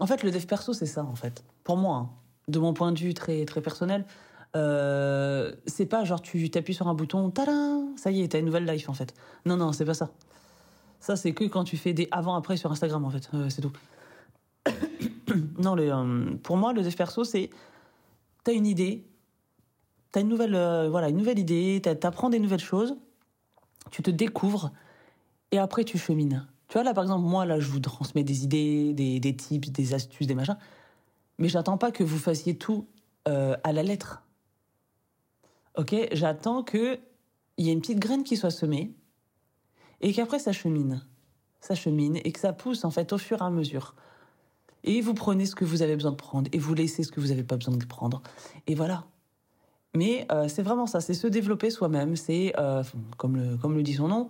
En 0.00 0.06
fait, 0.06 0.22
le 0.22 0.30
dev 0.30 0.44
perso, 0.46 0.72
c'est 0.72 0.86
ça, 0.86 1.04
en 1.04 1.14
fait. 1.14 1.44
Pour 1.62 1.76
moi, 1.76 1.96
hein. 1.96 2.10
de 2.48 2.58
mon 2.58 2.72
point 2.72 2.90
de 2.90 2.98
vue 2.98 3.12
très, 3.12 3.44
très 3.44 3.60
personnel, 3.60 4.06
euh, 4.56 5.52
c'est 5.66 5.86
pas 5.86 6.04
genre 6.04 6.22
tu 6.22 6.50
t'appuies 6.50 6.74
sur 6.74 6.88
un 6.88 6.94
bouton, 6.94 7.30
tadam, 7.30 7.96
ça 7.96 8.10
y 8.10 8.22
est, 8.22 8.28
t'as 8.28 8.38
une 8.38 8.46
nouvelle 8.46 8.64
life, 8.64 8.88
en 8.88 8.94
fait. 8.94 9.14
Non, 9.44 9.56
non, 9.56 9.72
c'est 9.72 9.84
pas 9.84 9.94
ça. 9.94 10.10
Ça, 11.00 11.16
c'est 11.16 11.32
que 11.32 11.44
quand 11.44 11.64
tu 11.64 11.76
fais 11.76 11.92
des 11.92 12.08
avant-après 12.10 12.56
sur 12.56 12.72
Instagram, 12.72 13.04
en 13.04 13.10
fait. 13.10 13.28
Euh, 13.34 13.50
c'est 13.50 13.60
tout. 13.60 13.72
non, 15.58 15.74
le, 15.74 15.92
euh, 15.92 16.34
pour 16.42 16.56
moi, 16.56 16.72
le 16.72 16.82
dev 16.82 16.94
perso, 16.94 17.22
c'est. 17.24 17.50
T'as 18.42 18.54
une 18.54 18.66
idée, 18.66 19.04
t'as 20.12 20.22
une 20.22 20.28
nouvelle, 20.28 20.56
voilà, 20.88 21.10
une 21.10 21.18
nouvelle 21.18 21.38
idée, 21.38 21.82
t'apprends 21.82 22.30
des 22.30 22.38
nouvelles 22.38 22.58
choses, 22.58 22.96
tu 23.90 24.02
te 24.02 24.10
découvres 24.10 24.72
et 25.52 25.58
après 25.58 25.84
tu 25.84 25.98
chemines. 25.98 26.46
Tu 26.70 26.74
vois, 26.74 26.84
là 26.84 26.94
par 26.94 27.02
exemple, 27.02 27.26
moi, 27.26 27.44
là, 27.44 27.58
je 27.58 27.68
vous 27.68 27.80
transmets 27.80 28.22
des 28.22 28.44
idées, 28.44 28.92
des, 28.92 29.18
des 29.18 29.34
tips, 29.34 29.70
des 29.70 29.92
astuces, 29.92 30.28
des 30.28 30.36
machins, 30.36 30.56
mais 31.38 31.48
j'attends 31.48 31.76
pas 31.76 31.90
que 31.90 32.04
vous 32.04 32.16
fassiez 32.16 32.56
tout 32.56 32.86
euh, 33.26 33.56
à 33.64 33.72
la 33.72 33.82
lettre. 33.82 34.22
Ok? 35.76 35.96
J'attends 36.12 36.62
que 36.62 37.00
il 37.56 37.66
y 37.66 37.70
ait 37.70 37.72
une 37.72 37.80
petite 37.80 37.98
graine 37.98 38.22
qui 38.22 38.36
soit 38.36 38.52
semée 38.52 38.94
et 40.00 40.12
qu'après 40.12 40.38
ça 40.38 40.52
chemine. 40.52 41.04
Ça 41.60 41.74
chemine 41.74 42.18
et 42.22 42.30
que 42.30 42.38
ça 42.38 42.52
pousse 42.52 42.84
en 42.84 42.90
fait 42.92 43.12
au 43.12 43.18
fur 43.18 43.42
et 43.42 43.44
à 43.44 43.50
mesure. 43.50 43.96
Et 44.84 45.00
vous 45.00 45.12
prenez 45.12 45.46
ce 45.46 45.56
que 45.56 45.64
vous 45.64 45.82
avez 45.82 45.96
besoin 45.96 46.12
de 46.12 46.16
prendre 46.16 46.48
et 46.52 46.58
vous 46.58 46.74
laissez 46.74 47.02
ce 47.02 47.10
que 47.10 47.18
vous 47.20 47.28
n'avez 47.28 47.42
pas 47.42 47.56
besoin 47.56 47.76
de 47.76 47.84
prendre. 47.84 48.22
Et 48.68 48.76
voilà. 48.76 49.06
Mais 49.96 50.24
euh, 50.30 50.46
c'est 50.46 50.62
vraiment 50.62 50.86
ça, 50.86 51.00
c'est 51.00 51.14
se 51.14 51.26
développer 51.26 51.68
soi-même, 51.70 52.14
c'est, 52.14 52.54
euh, 52.58 52.84
comme, 53.16 53.36
le, 53.36 53.56
comme 53.56 53.74
le 53.74 53.82
dit 53.82 53.94
son 53.94 54.06
nom, 54.06 54.28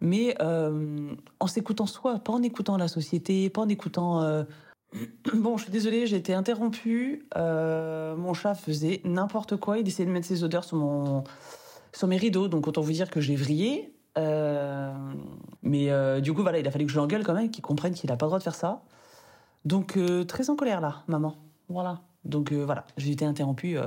mais 0.00 0.34
euh, 0.40 1.14
en 1.40 1.46
s'écoutant 1.46 1.86
soi, 1.86 2.18
pas 2.18 2.32
en 2.32 2.42
écoutant 2.42 2.76
la 2.76 2.88
société, 2.88 3.50
pas 3.50 3.62
en 3.62 3.68
écoutant... 3.68 4.22
euh, 4.22 4.44
Bon, 5.34 5.56
je 5.56 5.64
suis 5.64 5.72
désolée, 5.72 6.06
j'ai 6.06 6.16
été 6.16 6.34
interrompue. 6.34 7.26
euh, 7.36 8.16
mon 8.16 8.34
chat 8.34 8.54
faisait 8.54 9.00
n'importe 9.04 9.56
quoi, 9.56 9.78
il 9.78 9.86
essayait 9.86 10.06
de 10.06 10.12
mettre 10.12 10.26
ses 10.26 10.42
odeurs 10.42 10.64
sur, 10.64 10.78
mon, 10.78 11.22
sur 11.92 12.08
mes 12.08 12.16
rideaux, 12.16 12.48
donc 12.48 12.66
autant 12.66 12.80
vous 12.80 12.92
dire 12.92 13.10
que 13.10 13.20
j'ai 13.20 13.36
vrillé. 13.36 13.94
Mais 15.62 16.20
du 16.20 16.32
coup, 16.32 16.42
voilà, 16.42 16.58
il 16.58 16.66
a 16.66 16.70
fallu 16.70 16.86
que 16.86 16.92
je 16.92 16.96
l'engueule 16.96 17.24
quand 17.24 17.34
même, 17.34 17.50
qu'il 17.50 17.62
comprenne 17.62 17.94
qu'il 17.94 18.10
n'a 18.10 18.16
pas 18.16 18.26
le 18.26 18.30
droit 18.30 18.38
de 18.38 18.44
faire 18.44 18.54
ça. 18.54 18.82
Donc, 19.64 19.98
très 20.26 20.50
en 20.50 20.56
colère 20.56 20.80
là, 20.80 21.04
maman. 21.06 21.36
Voilà. 21.68 22.00
Donc, 22.24 22.52
voilà, 22.52 22.84
j'ai 22.96 23.12
été 23.12 23.24
interrompue 23.24 23.78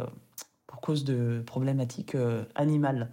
pour 0.66 0.82
cause 0.82 1.04
de 1.04 1.44
problématiques 1.46 2.16
animales. 2.56 3.12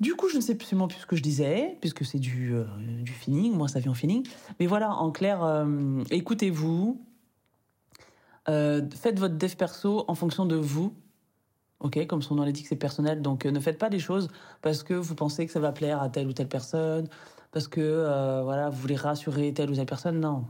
Du 0.00 0.14
coup, 0.16 0.28
je 0.28 0.36
ne 0.36 0.40
sais 0.40 0.52
absolument 0.54 0.88
plus 0.88 0.98
ce 0.98 1.06
que 1.06 1.16
je 1.16 1.22
disais, 1.22 1.78
puisque 1.80 2.04
c'est 2.04 2.18
du, 2.18 2.54
euh, 2.54 2.64
du 3.02 3.12
feeling, 3.12 3.54
moi 3.54 3.68
ça 3.68 3.78
vient 3.78 3.92
en 3.92 3.94
feeling. 3.94 4.26
Mais 4.58 4.66
voilà, 4.66 4.92
en 4.92 5.12
clair, 5.12 5.42
euh, 5.44 6.02
écoutez-vous, 6.10 7.00
euh, 8.48 8.82
faites 8.94 9.18
votre 9.18 9.36
dev 9.36 9.54
perso 9.54 10.04
en 10.08 10.14
fonction 10.14 10.46
de 10.46 10.56
vous. 10.56 10.94
Ok, 11.80 12.06
comme 12.06 12.22
son 12.22 12.34
nom 12.34 12.44
l'indique, 12.44 12.66
c'est 12.66 12.76
personnel, 12.76 13.22
donc 13.22 13.44
ne 13.44 13.60
faites 13.60 13.78
pas 13.78 13.90
des 13.90 13.98
choses 13.98 14.28
parce 14.62 14.82
que 14.82 14.94
vous 14.94 15.14
pensez 15.14 15.46
que 15.46 15.52
ça 15.52 15.60
va 15.60 15.70
plaire 15.70 16.00
à 16.02 16.08
telle 16.08 16.26
ou 16.26 16.32
telle 16.32 16.48
personne, 16.48 17.08
parce 17.52 17.68
que 17.68 18.42
voilà, 18.42 18.70
vous 18.70 18.80
voulez 18.80 18.96
rassurer 18.96 19.52
telle 19.52 19.70
ou 19.70 19.74
telle 19.74 19.84
personne. 19.84 20.18
Non, 20.18 20.46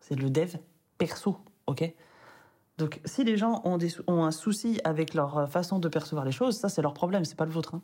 c'est 0.00 0.16
le 0.16 0.30
dev 0.30 0.56
perso, 0.96 1.36
ok? 1.68 1.94
Donc 2.76 3.00
si 3.04 3.22
les 3.22 3.36
gens 3.36 3.60
ont, 3.64 3.78
des, 3.78 3.94
ont 4.08 4.24
un 4.24 4.32
souci 4.32 4.80
avec 4.82 5.14
leur 5.14 5.48
façon 5.48 5.78
de 5.78 5.88
percevoir 5.88 6.24
les 6.24 6.32
choses, 6.32 6.56
ça 6.56 6.68
c'est 6.68 6.82
leur 6.82 6.94
problème, 6.94 7.24
c'est 7.24 7.36
pas 7.36 7.46
le 7.46 7.52
vôtre. 7.52 7.76
hein. 7.76 7.82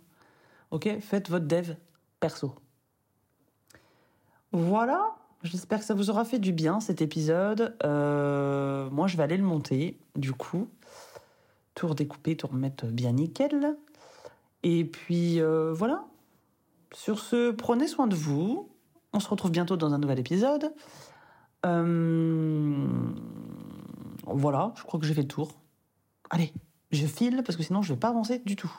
Ok 0.75 0.89
Faites 0.99 1.31
votre 1.31 1.47
dev 1.47 1.77
perso. 2.19 2.53
Voilà, 4.51 5.15
j'espère 5.45 5.79
que 5.79 5.85
ça 5.85 5.95
vous 5.95 6.11
aura 6.11 6.25
fait 6.25 6.41
du 6.41 6.53
bien 6.53 6.81
cet 6.81 7.01
épisode. 7.01 7.77
Euh, 7.85 8.91
moi 8.91 9.07
je 9.07 9.17
vais 9.17 9.23
aller 9.23 9.37
le 9.37 9.45
monter, 9.45 10.01
du 10.17 10.33
coup. 10.33 10.69
Tout 11.77 11.87
redécouper, 11.87 12.37
tout 12.37 12.49
remettre 12.49 12.87
bien 12.87 13.13
nickel. 13.13 13.77
Et 14.65 14.85
puis 14.85 15.41
euh, 15.41 15.73
voilà. 15.73 16.07
Sur 16.93 17.21
ce, 17.21 17.53
prenez 17.53 17.87
soin 17.87 18.09
de 18.09 18.17
vous. 18.17 18.69
On 19.13 19.21
se 19.21 19.29
retrouve 19.29 19.53
bientôt 19.53 19.77
dans 19.77 19.95
un 19.95 19.99
nouvel 19.99 20.19
épisode. 20.19 20.75
Euh, 21.65 22.85
Voilà, 24.27 24.73
je 24.77 24.83
crois 24.83 24.99
que 24.99 25.07
j'ai 25.07 25.15
fait 25.15 25.23
le 25.23 25.29
tour. 25.29 25.53
Allez, 26.31 26.53
je 26.91 27.07
file 27.07 27.45
parce 27.47 27.57
que 27.57 27.63
sinon 27.63 27.81
je 27.81 27.93
vais 27.93 28.01
pas 28.01 28.09
avancer 28.09 28.41
du 28.45 28.57
tout. 28.57 28.73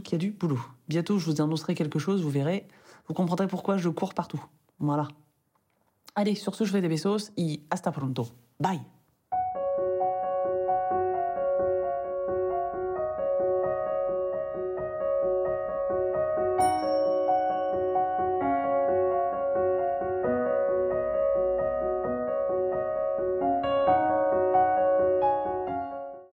Qu'il 0.00 0.12
y 0.12 0.14
a 0.16 0.18
du 0.18 0.32
boulot. 0.32 0.60
Bientôt, 0.88 1.18
je 1.18 1.30
vous 1.30 1.40
annoncerai 1.40 1.74
quelque 1.74 1.98
chose, 1.98 2.22
vous 2.22 2.30
verrez. 2.30 2.66
Vous 3.08 3.14
comprendrez 3.14 3.46
pourquoi 3.46 3.76
je 3.76 3.88
cours 3.88 4.14
partout. 4.14 4.44
Voilà. 4.78 5.08
Allez, 6.14 6.34
sur 6.34 6.54
ce, 6.54 6.64
je 6.64 6.72
fais 6.72 6.80
des 6.80 6.88
besos 6.88 7.30
et 7.36 7.60
hasta 7.70 7.92
pronto. 7.92 8.26
Bye 8.60 8.80